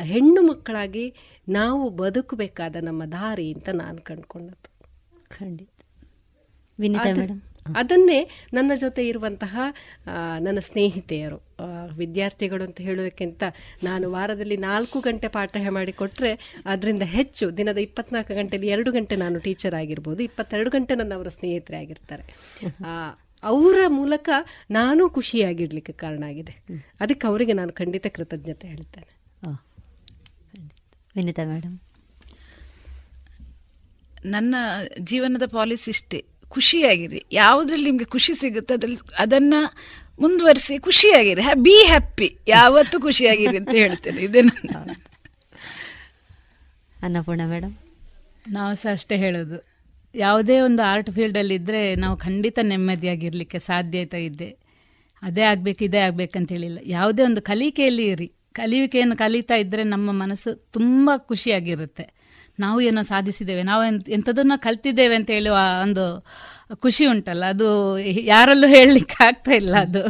[0.02, 1.14] ಹೆಣ್ಣು ಮಕ್ಕಳಾಗಿ
[1.48, 4.70] ನಾವು ಬದುಕಬೇಕಾದ ನಮ್ಮ ದಾರಿ ಅಂತ ನಾನು ಕಂಡುಕೊಂಡದ್ದು.
[5.28, 5.70] ಖಂಡಿತ.
[6.78, 7.40] ವಿನಿತಾ ಮೇಡಮ್
[7.76, 9.58] ಅದನ್ನೇ ನನ್ನ ಜೊತೆ ಇರುವಂತಹ
[10.40, 11.42] ನನ್ನ ಸ್ನೇಹಿತೆಯರು
[11.96, 13.42] ವಿದ್ಯಾರ್ಥಿಗಳು ಅಂತ ಹೇಳೋದಕ್ಕಿಂತ
[13.84, 19.74] ನಾನು ವಾರದಲ್ಲಿ ನಾಲ್ಕು ಗಂಟೆ ಪಾಠ ಮಾಡಿಕೊಟ್ರೆ ಅದರಿಂದ ಹೆಚ್ಚು ದಿನದ ಇಪ್ಪತ್ನಾಲ್ಕು ಗಂಟೆಯಲ್ಲಿ ಎರಡು ಗಂಟೆ ನಾನು ಟೀಚರ್
[19.74, 22.22] ಆಗಿರ್ಬೋದು ಇಪ್ಪತ್ತೆರಡು ಗಂಟೆ ನನ್ನ ಅವರ ಸ್ನೇಹಿತರೆ ಆಗಿರ್ತಾರೆ.
[23.42, 24.28] ಅವರ ಮೂಲಕ
[24.70, 26.64] ನಾನು ಖುಷಿಯಾಗಿಡ್ಲಿಕ್ಕೆ ಕಾರಣ ಆಗಿದೆ.
[27.00, 29.24] ಅದಕ್ಕೆ ಅವರಿಗೆ ನಾನು ಖಂಡಿತ ಕೃತಜ್ಞತೆ ಹೇಳ್ತೇನೆ.
[31.16, 31.78] ವಿನಿತಾ ಮೇಡಮ್
[34.24, 34.54] ನನ್ನ
[35.00, 36.24] ಜೀವನದ ಪಾಲಿಸಿ ಇಷ್ಟೇ.
[36.54, 37.20] ಖುಷಿಯಾಗಿರಿ.
[37.32, 39.54] ಯಾವುದ್ರಲ್ಲಿ ನಿಮಗೆ ಖುಷಿ ಸಿಗುತ್ತೆ ಅದ್ರಲ್ಲಿ ಅದನ್ನ
[40.20, 41.42] ಮುಂದುವರಿಸಿ ಖುಷಿಯಾಗಿರಿ.
[41.54, 44.20] ಬಿ ಹ್ಯಾಪಿ ಯಾವತ್ತೂ ಖುಷಿಯಾಗಿರಿ ಅಂತ ಹೇಳ್ತೇನೆ.
[44.22, 44.40] ಇದೇ
[47.02, 47.74] ಅನ್ನಪೂರ್ಣ ಮೇಡಮ್
[48.48, 49.56] ನಾವು ಸಹ ಅಷ್ಟೇ ಹೇಳೋದು.
[50.14, 54.48] ಯಾವುದೇ ಒಂದು ಆರ್ಟ್ ಫೀಲ್ಡಲ್ಲಿ ಇದ್ದರೆ ನಾವು ಖಂಡಿತ ನೆಮ್ಮದಿಯಾಗಿರಲಿಕ್ಕೆ ಸಾಧ್ಯತೆ ಇದೆ.
[55.22, 56.78] ಅದೇ ಆಗಬೇಕು ಇದೇ ಆಗಬೇಕಂತ ಹೇಳಿಲ್ಲ.
[56.86, 58.28] ಯಾವುದೇ ಒಂದು ಕಲಿಕೆಯಲ್ಲಿ ಇರಿ.
[58.52, 62.23] ಕಲಿಕೆಯನ್ನು ಕಲಿತಾ ಇದ್ದರೆ ನಮ್ಮ ಮನಸ್ಸು ತುಂಬಾ ಖುಷಿಯಾಗಿರುತ್ತೆ.
[62.58, 66.24] ನಾವು ಏನೋ ಸಾಧಿಸಿದ್ದೇವೆ, ನಾವು ಎಂಥದನ್ನ ಕಲ್ತಿದ್ದೇವೆ ಅಂತ ಹೇಳುವ ಒಂದು
[66.74, 70.02] ಖುಷಿ ಉಂಟಲ್ಲ, ಅದು ಯಾರಲ್ಲೂ ಹೇಳಲಿಕ್ಕೆ ಆಗ್ತಾ ಇಲ್ಲ ಅದು.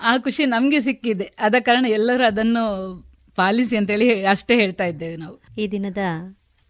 [0.00, 2.64] ಆ ಖುಷಿ ನಮಗೆ ಸಿಕ್ಕಿದೆ, ಆದ ಕಾರಣ ಎಲ್ಲರೂ ಅದನ್ನು
[3.34, 5.36] ಪಾಲಿಸಿ ಅಂತೇಳಿ ಅಷ್ಟೇ ಹೇಳ್ತಾ ಇದ್ದೇವೆ ನಾವು.
[5.58, 5.98] ಈ ದಿನದ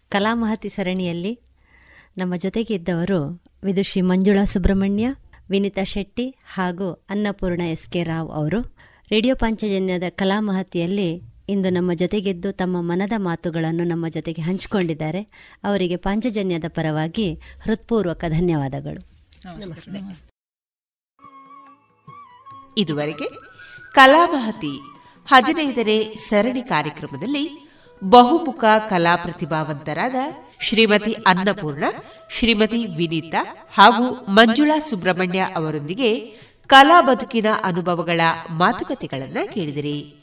[0.09, 1.39] ಕಲಾಮಹತಿ ಸರಣಿಯಲ್ಲಿ
[2.17, 3.19] ನಮ್ಮ ಜೊತೆಗೆ ಇದ್ದವರು
[3.63, 5.13] ವಿದುಷಿ ಮಂಜುಳಾ ಸುಬ್ರಹ್ಮಣ್ಯ,
[5.49, 8.61] ವಿನಿತಾ ಶೆಟ್ಟಿ ಹಾಗೂ ಅನ್ನಪೂರ್ಣ ಎಸ್ ಕೆ ರಾವ್ ಅವರು.
[9.11, 15.21] ರೇಡಿಯೋ ಪಾಂಚಜನ್ಯದ ಕಲಾಮಹತಿಯಲ್ಲಿ ಇಂದು ನಮ್ಮ ಜೊತೆಗೆದ್ದು ತಮ್ಮ ಮನದ ಮಾತುಗಳನ್ನು ನಮ್ಮ ಜೊತೆಗೆ ಹಂಚಿಕೊಂಡಿದ್ದಾರೆ.
[15.63, 19.13] ಅವರಿಗೆ ಪಾಂಚಜನ್ಯದ ಪರವಾಗಿ ಹೃತ್ಪೂರ್ವಕ ಧನ್ಯವಾದಗಳು.
[22.77, 23.29] ಇದುವರೆಗೆ
[23.93, 24.79] ಕಲಾಮಹತಿ
[25.27, 27.69] ಹದಿನೈದನೇ ಸರಣಿ ಕಾರ್ಯಕ್ರಮದಲ್ಲಿ
[28.03, 30.15] ಬಹುಮುಖ ಕಲಾ ಪ್ರತಿಭಾವಂತರಾದ
[30.61, 31.83] ಶ್ರೀಮತಿ ಅನ್ನಪೂರ್ಣ
[32.31, 36.19] ಶ್ರೀಮತಿ ವಿನೀತಾ ಹಾಗೂ ಮಂಜುಳಾ ಸುಬ್ರಹ್ಮಣ್ಯ ಅವರೊಂದಿಗೆ
[36.67, 40.22] ಕಲಾ ಬದುಕಿನ ಅನುಭವಗಳ ಮಾತುಕತೆಗಳನ್ನು ಕೇಳಿದಿರಿ.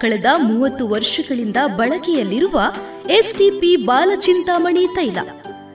[0.00, 2.60] ಕಳೆದ ಮೂವತ್ತು ವರ್ಷಗಳಿಂದ ಬಳಕೆಯಲ್ಲಿರುವ
[3.10, 5.18] ಎಸ್ಟಿಪಿ ಬಾಲಚಿಂತಾಮಣಿ ತೈಲ.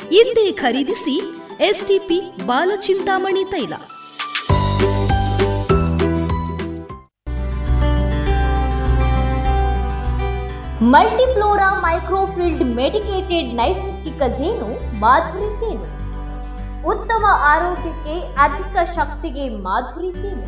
[0.10, 1.16] ಹಿಂದೆ ಖರೀದಿಸಿ
[1.60, 3.74] ಎಸ್ಟಿಪಿ ಬಾಲಚಿಂತಾಮಣಿ ತೈಲ.
[10.94, 15.88] ಮಲ್ಟಿಫ್ಲೋರಾ ಮೈಕ್ರೋಫಿಲ್ಡ್ ಮೆಡಿಕೇಟೆಡ್ ನೈಸರ್ಗಿಕ ಜೇನು, ಮಾಧುರಿ ಜೇನು.
[16.88, 20.48] ಉತ್ತಮ ಆರೋಗ್ಯಕ್ಕೆ ಅಧಿಕ ಶಕ್ತಿಗೆ ಮಾಧುರಿ ಜೇನು.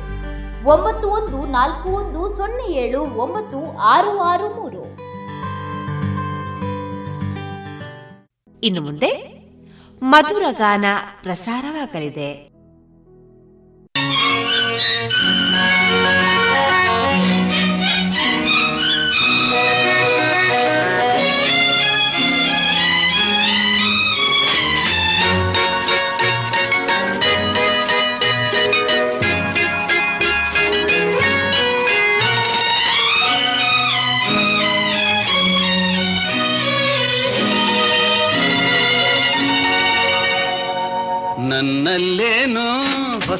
[0.65, 4.83] ಒಂಬತ್ತು ಒಂದು ನಾಲ್ಕು ಒಂದು ಸೊನ್ನೆ ಏಳು ಒಂಬತ್ತು ಆರು ಆರು ಮೂರು.
[8.63, 9.11] ಇನ್ನು ಮುಂದೆ
[10.01, 10.85] ಮಧುರ ಗಾನ
[11.21, 12.50] ಪ್ರಸಾರವಾಗಲಿದೆ.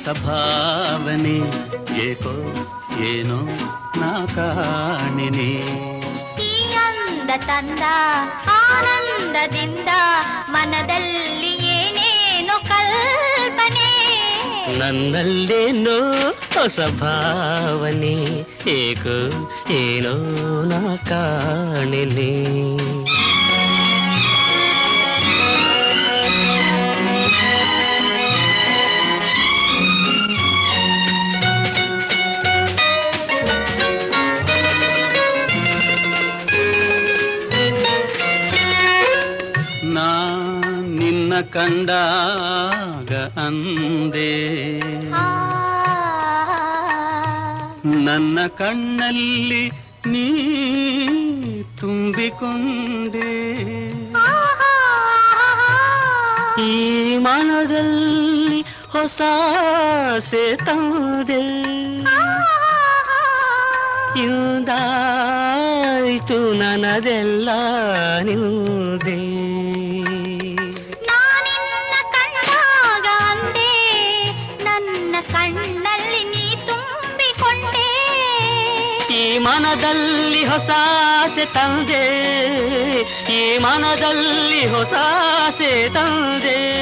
[0.03, 1.35] ಹೊಸ ಭಾವನೆ
[2.03, 2.31] ಏಕೋ
[3.07, 3.37] ಏನೋ
[3.99, 5.49] ನಾ ಕಾಣಿನಿ
[6.83, 7.83] ಅಂದ ತಂದ
[8.55, 9.91] ಆನಂದದಿಂದ
[10.55, 13.91] ಮನದಲ್ಲಿ ಏನೇನೋ ಕಲ್ಪನೆ
[14.79, 15.97] ನನ್ನಲ್ಲೇನೋ
[16.55, 18.15] ಹೊಸ ಭಾವನೆ
[18.77, 19.17] ಏಕೋ
[19.79, 20.15] ಏನೋ
[20.71, 22.31] ನಾ ಕಾಣಿನಿ
[41.53, 44.31] ಕಂಡಾಗ ಅಂದೆ
[48.05, 49.63] ನನ್ನ ಕಣ್ಣಲ್ಲಿ
[50.07, 50.27] ನೀ
[51.79, 53.31] ತುಂಬಿಕೊಂಡೆ
[56.63, 56.73] ಈ
[57.17, 58.59] ಮನದಲ್ಲಿ
[58.91, 59.21] ಹೊಸ
[60.65, 61.43] ತಂದೆ
[65.03, 67.49] ಇಂದಾಯ್ತು ನನದೆಲ್ಲ
[68.23, 69.17] ನಿಂದೆ
[79.37, 82.31] ಮನದಲ್ಲಿ ಹೊಸಾಸೆ ತಂದೆ.
[83.33, 86.81] ಈ ಮನದಲ್ಲಿ ಹೊಸಾಸೆ ತಂದೆ.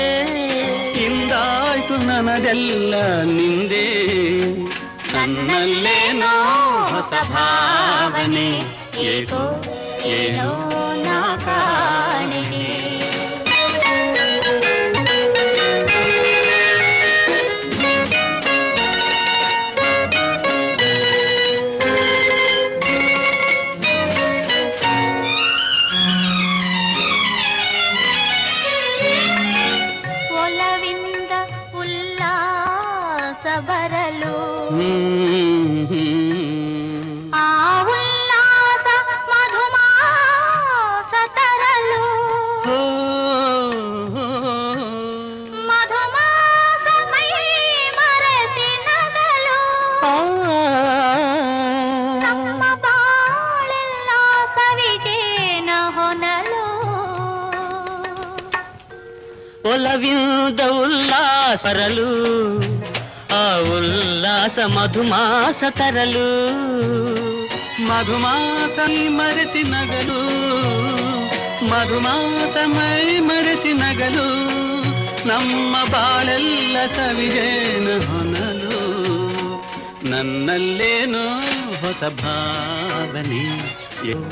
[1.05, 4.05] ಇಂದಾಯ್ತು ನನದೆಲ್ಲ ನಿಂದೆ.
[5.13, 6.43] ನನ್ನಲ್ಲೇನೋ
[6.89, 8.79] ಹೊಸ ಭಾವನೆ.
[8.99, 9.63] ಏಕೋ,
[10.05, 12.48] ಏನೋ ನಾ ಕಾಣೆ
[61.71, 62.11] ಉಲ್ಲಾಸರಲು
[63.33, 63.41] ಆ
[63.73, 66.29] ಉಲ್ಲಾಸ ಮಧುಮಾಸ ತರಲು
[67.89, 68.77] ಮಧುಮಾಸ
[69.17, 70.19] ಮರೆಸಿ ನಗಲು
[71.69, 74.27] ಮಧುಮಾಸ ಮೈ ಮರೆಸಿ ನಗಲು
[75.25, 78.79] ನಮ್ಮ ಬಾಳೆಲ್ಲ ಸವಿಜೇನು ಹೊನಲು
[80.09, 81.25] ನನ್ನಲ್ಲೇನೋ
[81.81, 83.45] ಹೊಸ ಭಾವನೆ
[84.09, 84.23] ಏ-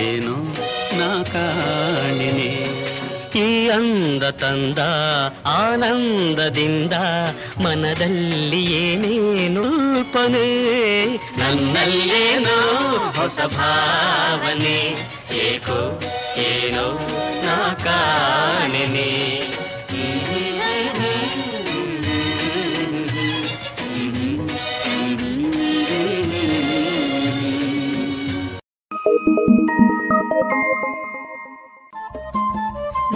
[0.00, 0.36] ಏನೋ
[0.98, 2.50] ನಾ ಕಾಣಿನೆ
[3.40, 4.80] ಈ ಅಂದ ತಂದ
[5.58, 6.94] ಆನಂದದಿಂದ
[7.64, 10.46] ಮನದಲ್ಲಿ ಏನೇನು ಉಲ್ಪನೆ
[11.38, 12.58] ನನ್ನಲ್ಲೇನೋ
[13.18, 14.78] ಹೊಸ ಭಾವನೆ
[15.44, 15.80] ಏಕೋ
[16.48, 16.86] ಏನೋ
[17.44, 19.10] ನಾ ಕಾಣೆನೆ.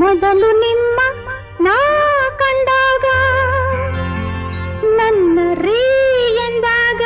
[0.00, 0.98] ಮೊದಲು ನಿಮ್ಮ
[1.60, 1.76] ನಾ
[2.40, 3.06] ಕಂಡಾಗ
[4.98, 5.80] ನನ್ನ ರೀ
[6.46, 7.02] ಎಂದಾಗ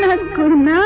[0.00, 0.78] ನಕ್ಕು ನಾ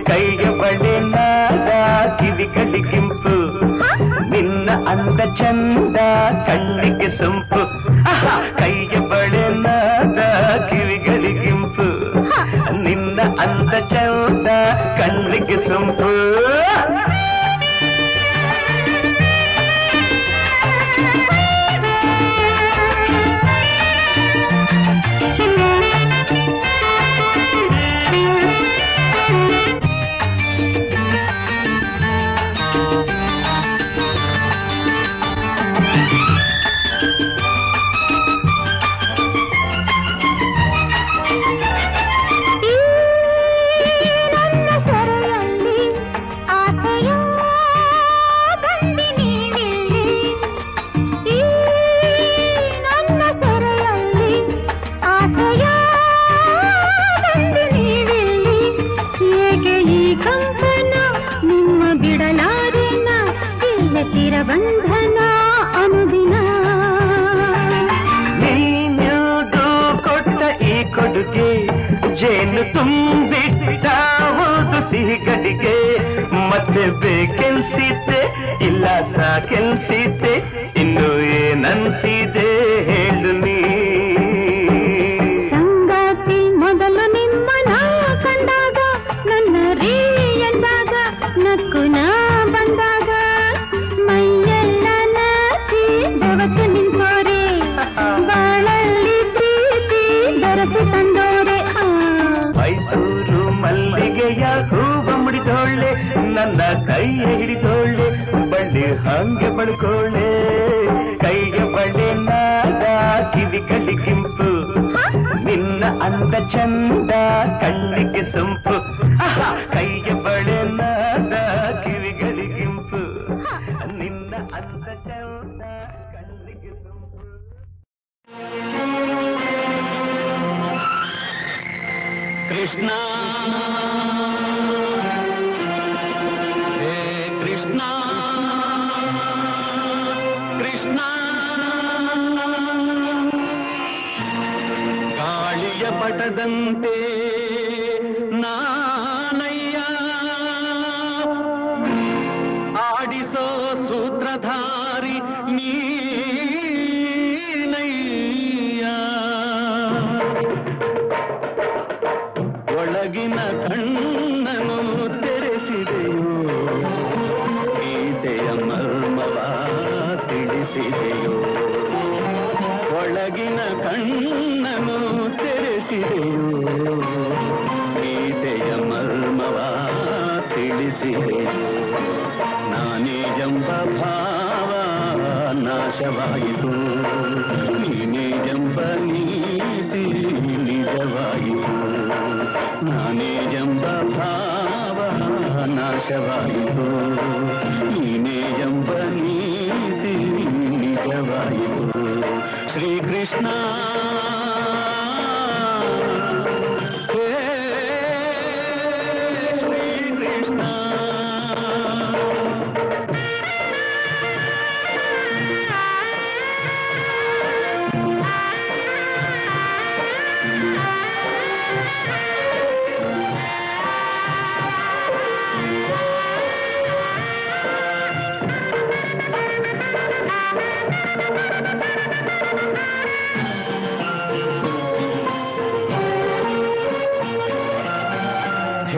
[0.09, 1.69] ಕೈಗೆ ಬಳ್ಳಿ ನಾದ
[2.19, 3.35] ಕಿವಿ ಕಡಿ ಕೆಂಪು
[4.33, 5.97] ನಿನ್ನ ಅಂದ ಚಂದ
[6.47, 7.63] ಕಣ್ಣಿಗೆ ಸೊಂಪು
[8.05, 10.19] ಆಹಾ, ಕೈಗೆ ಬಳೆ ನಾದ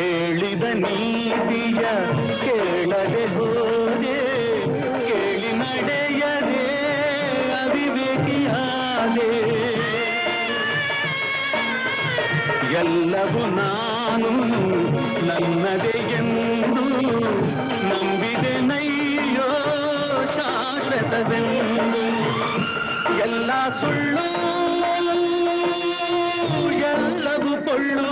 [0.05, 1.83] ಹೇಳಿದ ನೀತಿಯ
[2.45, 4.19] ಕೇಳದೆ ಹೋದೆ,
[5.09, 6.65] ಕೇಳಿ ನಡೆಯದೆ
[7.61, 9.31] ಅವಿವೇಕಿಯಾದೆ
[12.83, 14.33] ಎಲ್ಲವೂ ನಾನು
[15.29, 16.87] ನನ್ನದೇ ಎಂದು
[17.91, 19.51] ನಂಬಿದೆ ನೈಯೋ
[20.37, 22.05] ಶಾಶ್ವತವೆಂದು.
[23.27, 23.51] ಎಲ್ಲ
[23.81, 24.27] ಸುಳ್ಳು
[27.66, 28.08] ಕೊಳ್ಳು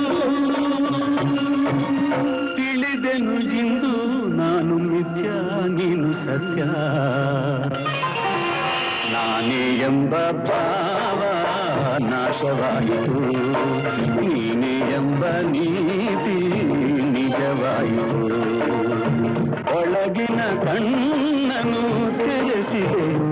[2.58, 3.94] ತಿಳಿದೆನು ಇಂದು
[4.38, 5.28] ನಾನು ಮಿಥ್ಯ
[5.78, 6.62] ನೀನು ಸತ್ಯ
[9.14, 10.14] ನಾನೇ ಎಂಬ
[10.46, 11.22] ಭಾವ
[12.10, 13.20] ನಾಶವಾಯಿತು
[14.18, 16.38] ನೀನೇ ಎಂಬ ನೀತಿ
[17.16, 18.22] ನಿಜವಾಯಿತು
[19.78, 21.84] ಒಳಗಿನ ಕಣ್ಣನು
[22.20, 23.32] ತೆರೆಸಿದೆಯೋ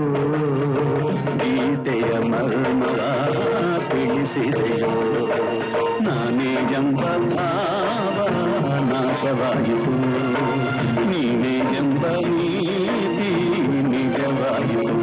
[1.40, 2.98] ಗೀತೆಯ ಮರ್ಮವ
[4.33, 4.91] ತಿಳಿಸಿದೆಯೋ
[6.01, 7.01] ನಾನೇ ಎಂಬ
[7.31, 8.17] ಭಾವ
[8.91, 9.93] ನಾಶವಾಯಿತು
[11.09, 13.31] ನೀನೇ ಎಂಬ ನೀತಿ
[13.91, 14.95] ನಿಜವಾಯಿತು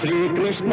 [0.00, 0.72] ಶ್ರೀಕೃಷ್ಣ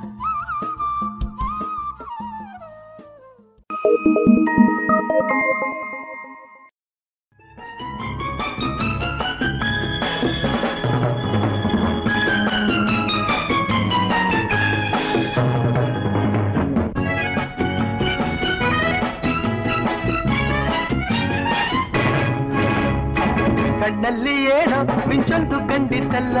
[25.33, 26.37] ಮಿಂಚೊಂದು ಕಂಡಿದ್ದಲ್ಲ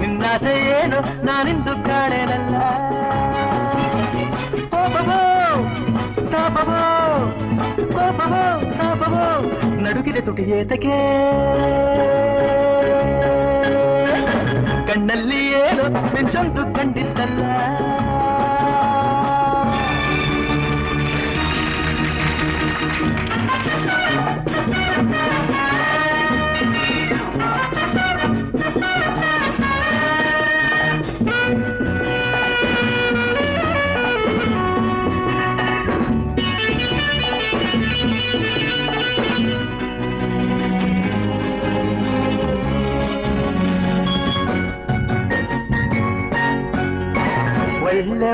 [0.00, 2.56] ನಿನ್ನಾಸೆ ಏನೋ ನಾನಿಂದು ಕಾಣೆನಲ್ಲ
[4.72, 5.20] ಕೋಪವೋ
[6.32, 6.82] ತಾಪವೋ
[7.94, 8.42] ಕೋಪವೋ
[8.74, 9.24] ತಾಪವೋ
[9.84, 10.98] ನಡುಗಿದೆ ತುಟಿ ಏತಕ್ಕೆ
[14.88, 17.40] ಕಣ್ಣಲ್ಲಿ ಏನೋ ಮಿಂಚೊಂದು ಕಂಡಿದ್ದಲ್ಲ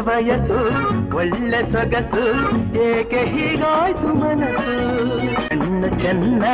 [0.01, 0.59] ವಯಸ್ಸು,
[1.17, 2.25] ಒಳ್ಳೆ ಸೊಗಸು,
[2.83, 4.77] ಏಕೆ ಹೀಗಾಯ್ತು ಮನಸ್ಸು?
[5.49, 6.45] ಕಣ್ಣ ಚೆನ್ನ,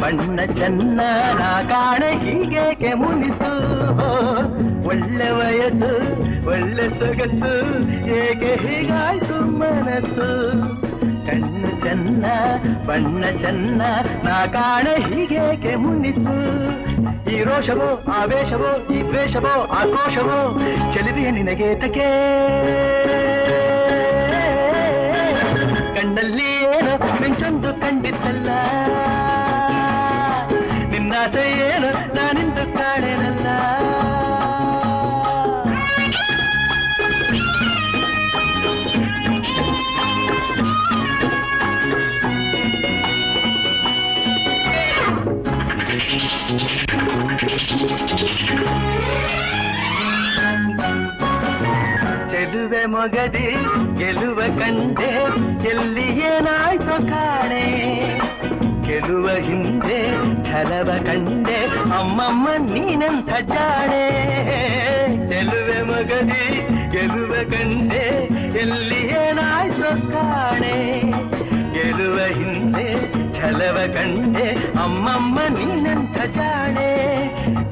[0.00, 1.00] ಬಣ್ಣ ಚೆನ್ನ
[1.38, 3.52] ನಾ ಕಾಣೆ ಹೀಗೇಕೆ ಮುನಿಸು?
[4.88, 5.92] ಒಳ್ಳೆ ವಯಸ್ಸು,
[6.48, 7.78] ಒಳ್ಳೆ ಸೊಗಸು,
[8.10, 10.52] ಏಕೆ ಹೀಗಾಯ್ತು ಮನಸ್ಸು?
[11.26, 12.24] ಕಣ್ಣು ಚೆನ್ನ,
[12.86, 13.82] ಬಣ್ಣ ಚೆನ್ನ
[14.24, 16.73] ನಾ ಕಾಣೆ ಹೀಗೇಕೆ ಮುನಿಸು?
[17.32, 20.38] ಈ ರೋಷವೋ, ಆವೇಶವೋ, ಈ ದ್ವೇಷವೋ, ಆಕ್ರೋಶವೋ,
[20.92, 22.08] ಚಲಿದೆಯ ನಿನಗೆ ತಕೆ
[25.96, 26.92] ಕಣ್ಣಲ್ಲಿ ಏನು
[27.22, 28.48] ಮಿಂಚೊಂದು ಕಂಡಿದ್ದಲ್ಲ
[30.90, 32.73] ನಿನ್ನಾಸೆ ಏನು ನಾನಿಂದು
[52.31, 53.45] ಚೆಲುವೆ ಮೊಗದಿ
[53.99, 55.11] ಗೆಲುವ ಕಂಡೆ
[55.71, 57.63] ಎಲ್ಲಿ ಏನಾಯ್ತು ಕಾಣೆ
[58.87, 59.99] ಗೆಲುವ ಹಿಂದೆ
[60.43, 61.57] ಛಲವ ಕಂಡೆ
[61.99, 64.03] ಅಮ್ಮಮ್ಮ ನೀನಂತ ಜಾಣೆ
[65.31, 66.43] ಚೆಲುವೆ ಮಗದಿ
[66.91, 68.05] ಗೆಲುವ ಕಂಡೆ
[68.59, 70.77] ಎಲ್ಲಿ ಏನಾಯ್ತು ಕಾಣೆ
[71.73, 72.87] ಗೆಲುವ ಹಿಂದೆ
[73.39, 74.47] ಛಲವ ಕಂಡೆ
[74.83, 76.52] ಅಮ್ಮಮ್ಮ ನೀನಂತ ಜಾಣೆ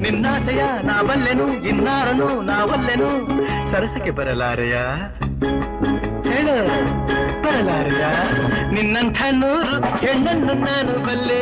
[0.03, 3.09] ನಿನ್ನಾಸೆಯ ನಾವಲ್ಲೆನು, ಇನ್ನಾರನು ನಾವಲ್ಲೆನು?
[3.71, 4.75] ಸರಸಕ್ಕೆ ಬರಲಾರೆಯ?
[6.31, 6.55] ಹೇಳು,
[7.43, 8.03] ಬರಲಾರೆಯ?
[8.73, 11.41] ನಿನ್ನಂಥ ನೂರು ಹೆಣ್ಣನ್ನು ನಾನು ಬಲ್ಲೆ?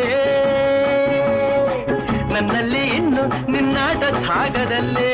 [2.34, 5.12] ನನ್ನಲ್ಲಿ ಇನ್ನು ನಿನ್ನಾಟ ಸಾಗದಲ್ಲೇ?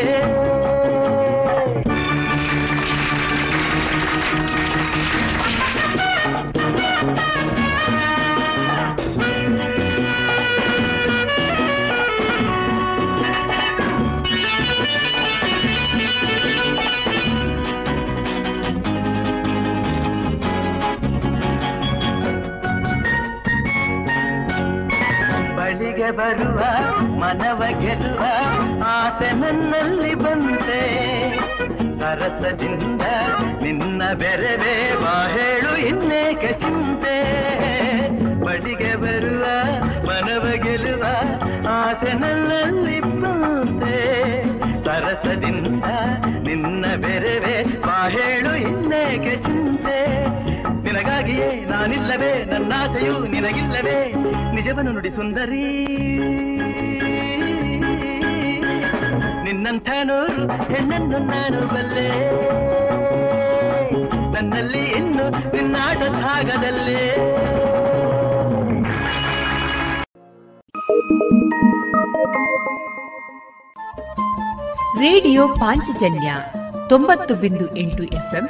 [26.17, 26.59] ಬರುವ,
[27.19, 28.23] ಮನವ ಗೆಲ್ಲುವ
[28.85, 30.81] ಆಸೆ ನನ್ನಲ್ಲಿ ಬಂತೆ.
[31.99, 33.01] ಸರಸದಿಂದ
[33.61, 34.75] ನಿನ್ನ ಬೆರವೇ
[35.33, 37.17] ಹೇಳು ಇನ್ನೇಕೆ ಚಿಂತೆ.
[38.39, 39.45] ಬಡಿಗೆ ಬರುವ,
[40.07, 41.03] ಮನವ ಗೆಲ್ಲುವ
[41.69, 43.95] ಆಸೆ ನನ್ನಲ್ಲಿ ಬಂತೆ.
[44.85, 45.83] ಸರಸದಿಂದ
[46.47, 47.63] ನಿನ್ನ ಬೆರವೇ
[48.09, 49.96] ಹೇಳು ಇನ್ನೇಕೆ ಚಿಂತೆ.
[51.27, 54.13] ನಿನಗಾಗಿಯೇ ನಾನಿಲ್ಲವೇ, ನನ್ನಾಸೆಯು ನಿನಗಿಲ್ಲವೇ.
[54.55, 55.85] ನಿಜವನ್ನು ನುಡಿ ಸುಂದರಿ.
[59.43, 62.09] ನಿನ್ನಂಥ ನೂರು, ಹೆಣ್ಣನ್ನು ನಾನು ಬಲ್ಲೆ.
[64.33, 67.17] ನನ್ನಲ್ಲಿ ಇನ್ನು ನಿನ್ನಾಟ ಭಾಗದಲ್ಲೇ.
[74.99, 76.33] ರೇಡಿಯೋ ಪಾಂಚಜನ್ಯ
[76.89, 78.49] ತೊಂಬತ್ತು ಬಿಂದು ಎಂಟು ಎಫ್ಎಂ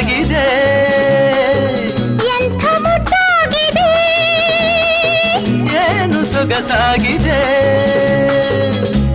[0.00, 0.44] ಮುದ್ದಾಗಿದೆ
[2.34, 3.88] ಎಂಥ ಮುದ್ದಾಗಿದೆ
[5.80, 7.40] ಏನು ಸೊಗಸಾಗಿದೆ.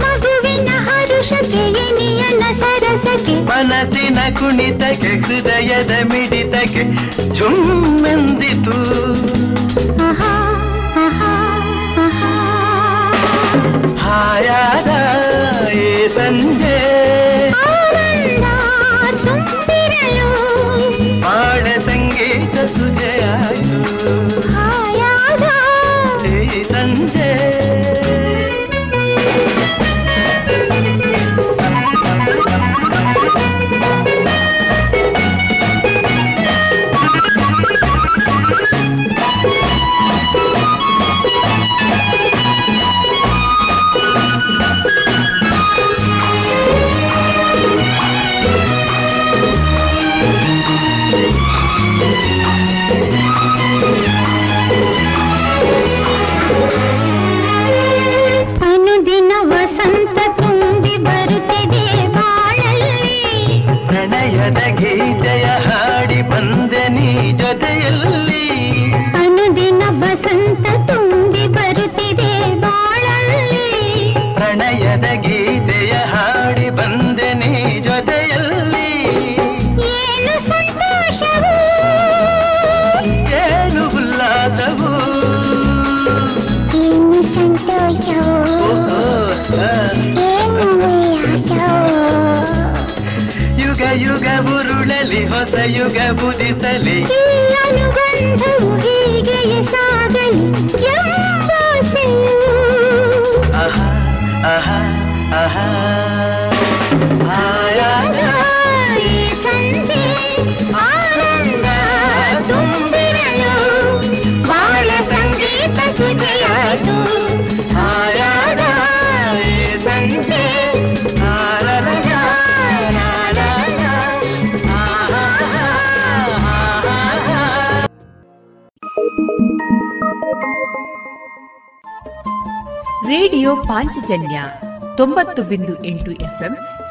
[0.03, 3.35] ಮಗುವಿನ ಹರುಷಕ್ಕೆ ಎನಿಯನ ಸರಸಕ್ಕೆ.
[3.49, 6.83] ಮನಸ್ಸಿನ ಕುಣಿತಕ್ಕೆ ಹೃದಯದ ಮಿಡಿತಕ್ಕೆ
[7.39, 8.77] ಜುಮ್ಮೆಂದಿತು
[14.03, 14.91] ಹಾಯಾದ
[15.85, 16.77] ಏ ಸಂಜೆ.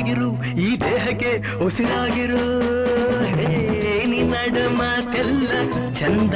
[0.00, 0.28] ಒಂದಾಗಿರು
[0.60, 1.32] ಈ ದೇಹಕ್ಕೆ
[1.64, 2.44] ಉಸಿರಾಗಿರು.
[3.24, 3.48] ಹೇ
[4.06, 5.50] ನಿನ್ನಡ ಮಾತೆಲ್ಲ
[5.98, 6.34] ಚಂದ.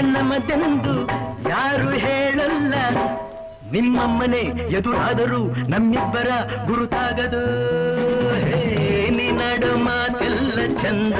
[0.00, 1.06] ನಮದೆಂದು
[1.50, 2.74] ಯಾರು ಹೇಳಲ್ಲ.
[3.72, 6.28] ನಿಮ್ಮಮ್ಮನೆ ಎದುರಾದರೂ ನಮ್ಮಿಬ್ಬರ
[6.66, 7.44] ಗುರುತಾಗದು.
[9.10, 11.14] ನಿನ್ನಡ ಮಾತೆಲ್ಲ ಚಂದ.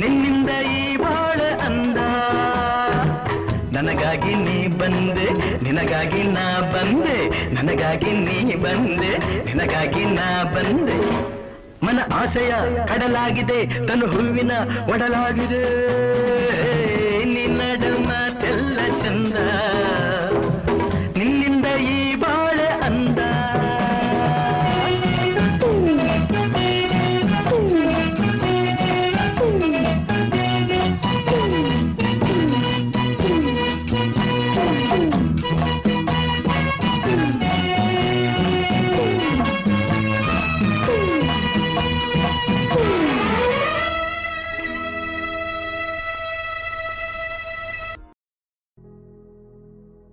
[0.00, 1.96] ನಿನ್ನಿಂದ ಈ ಬಾಳ ಅಂದ.
[3.76, 11.00] ನನಗಾಗಿ ನೀ ಬಂದೆ, ನಿನಗಾಗಿ ನಾ ಬಂದೆ, ನನಗಾಗಿ ನೀ ಬಂದೆ, ನಿನಗಾಗಿ ನಾ ಬಂದೆ.
[11.86, 12.50] ಮನ ಆಸೆಯ
[12.86, 14.52] ಕಡಲಾಗಿದೆ, ತನು ಹೂವಿನ
[14.92, 15.90] ಒಡಲಾಗಿದೆ.
[19.30, 19.69] ಚಂದ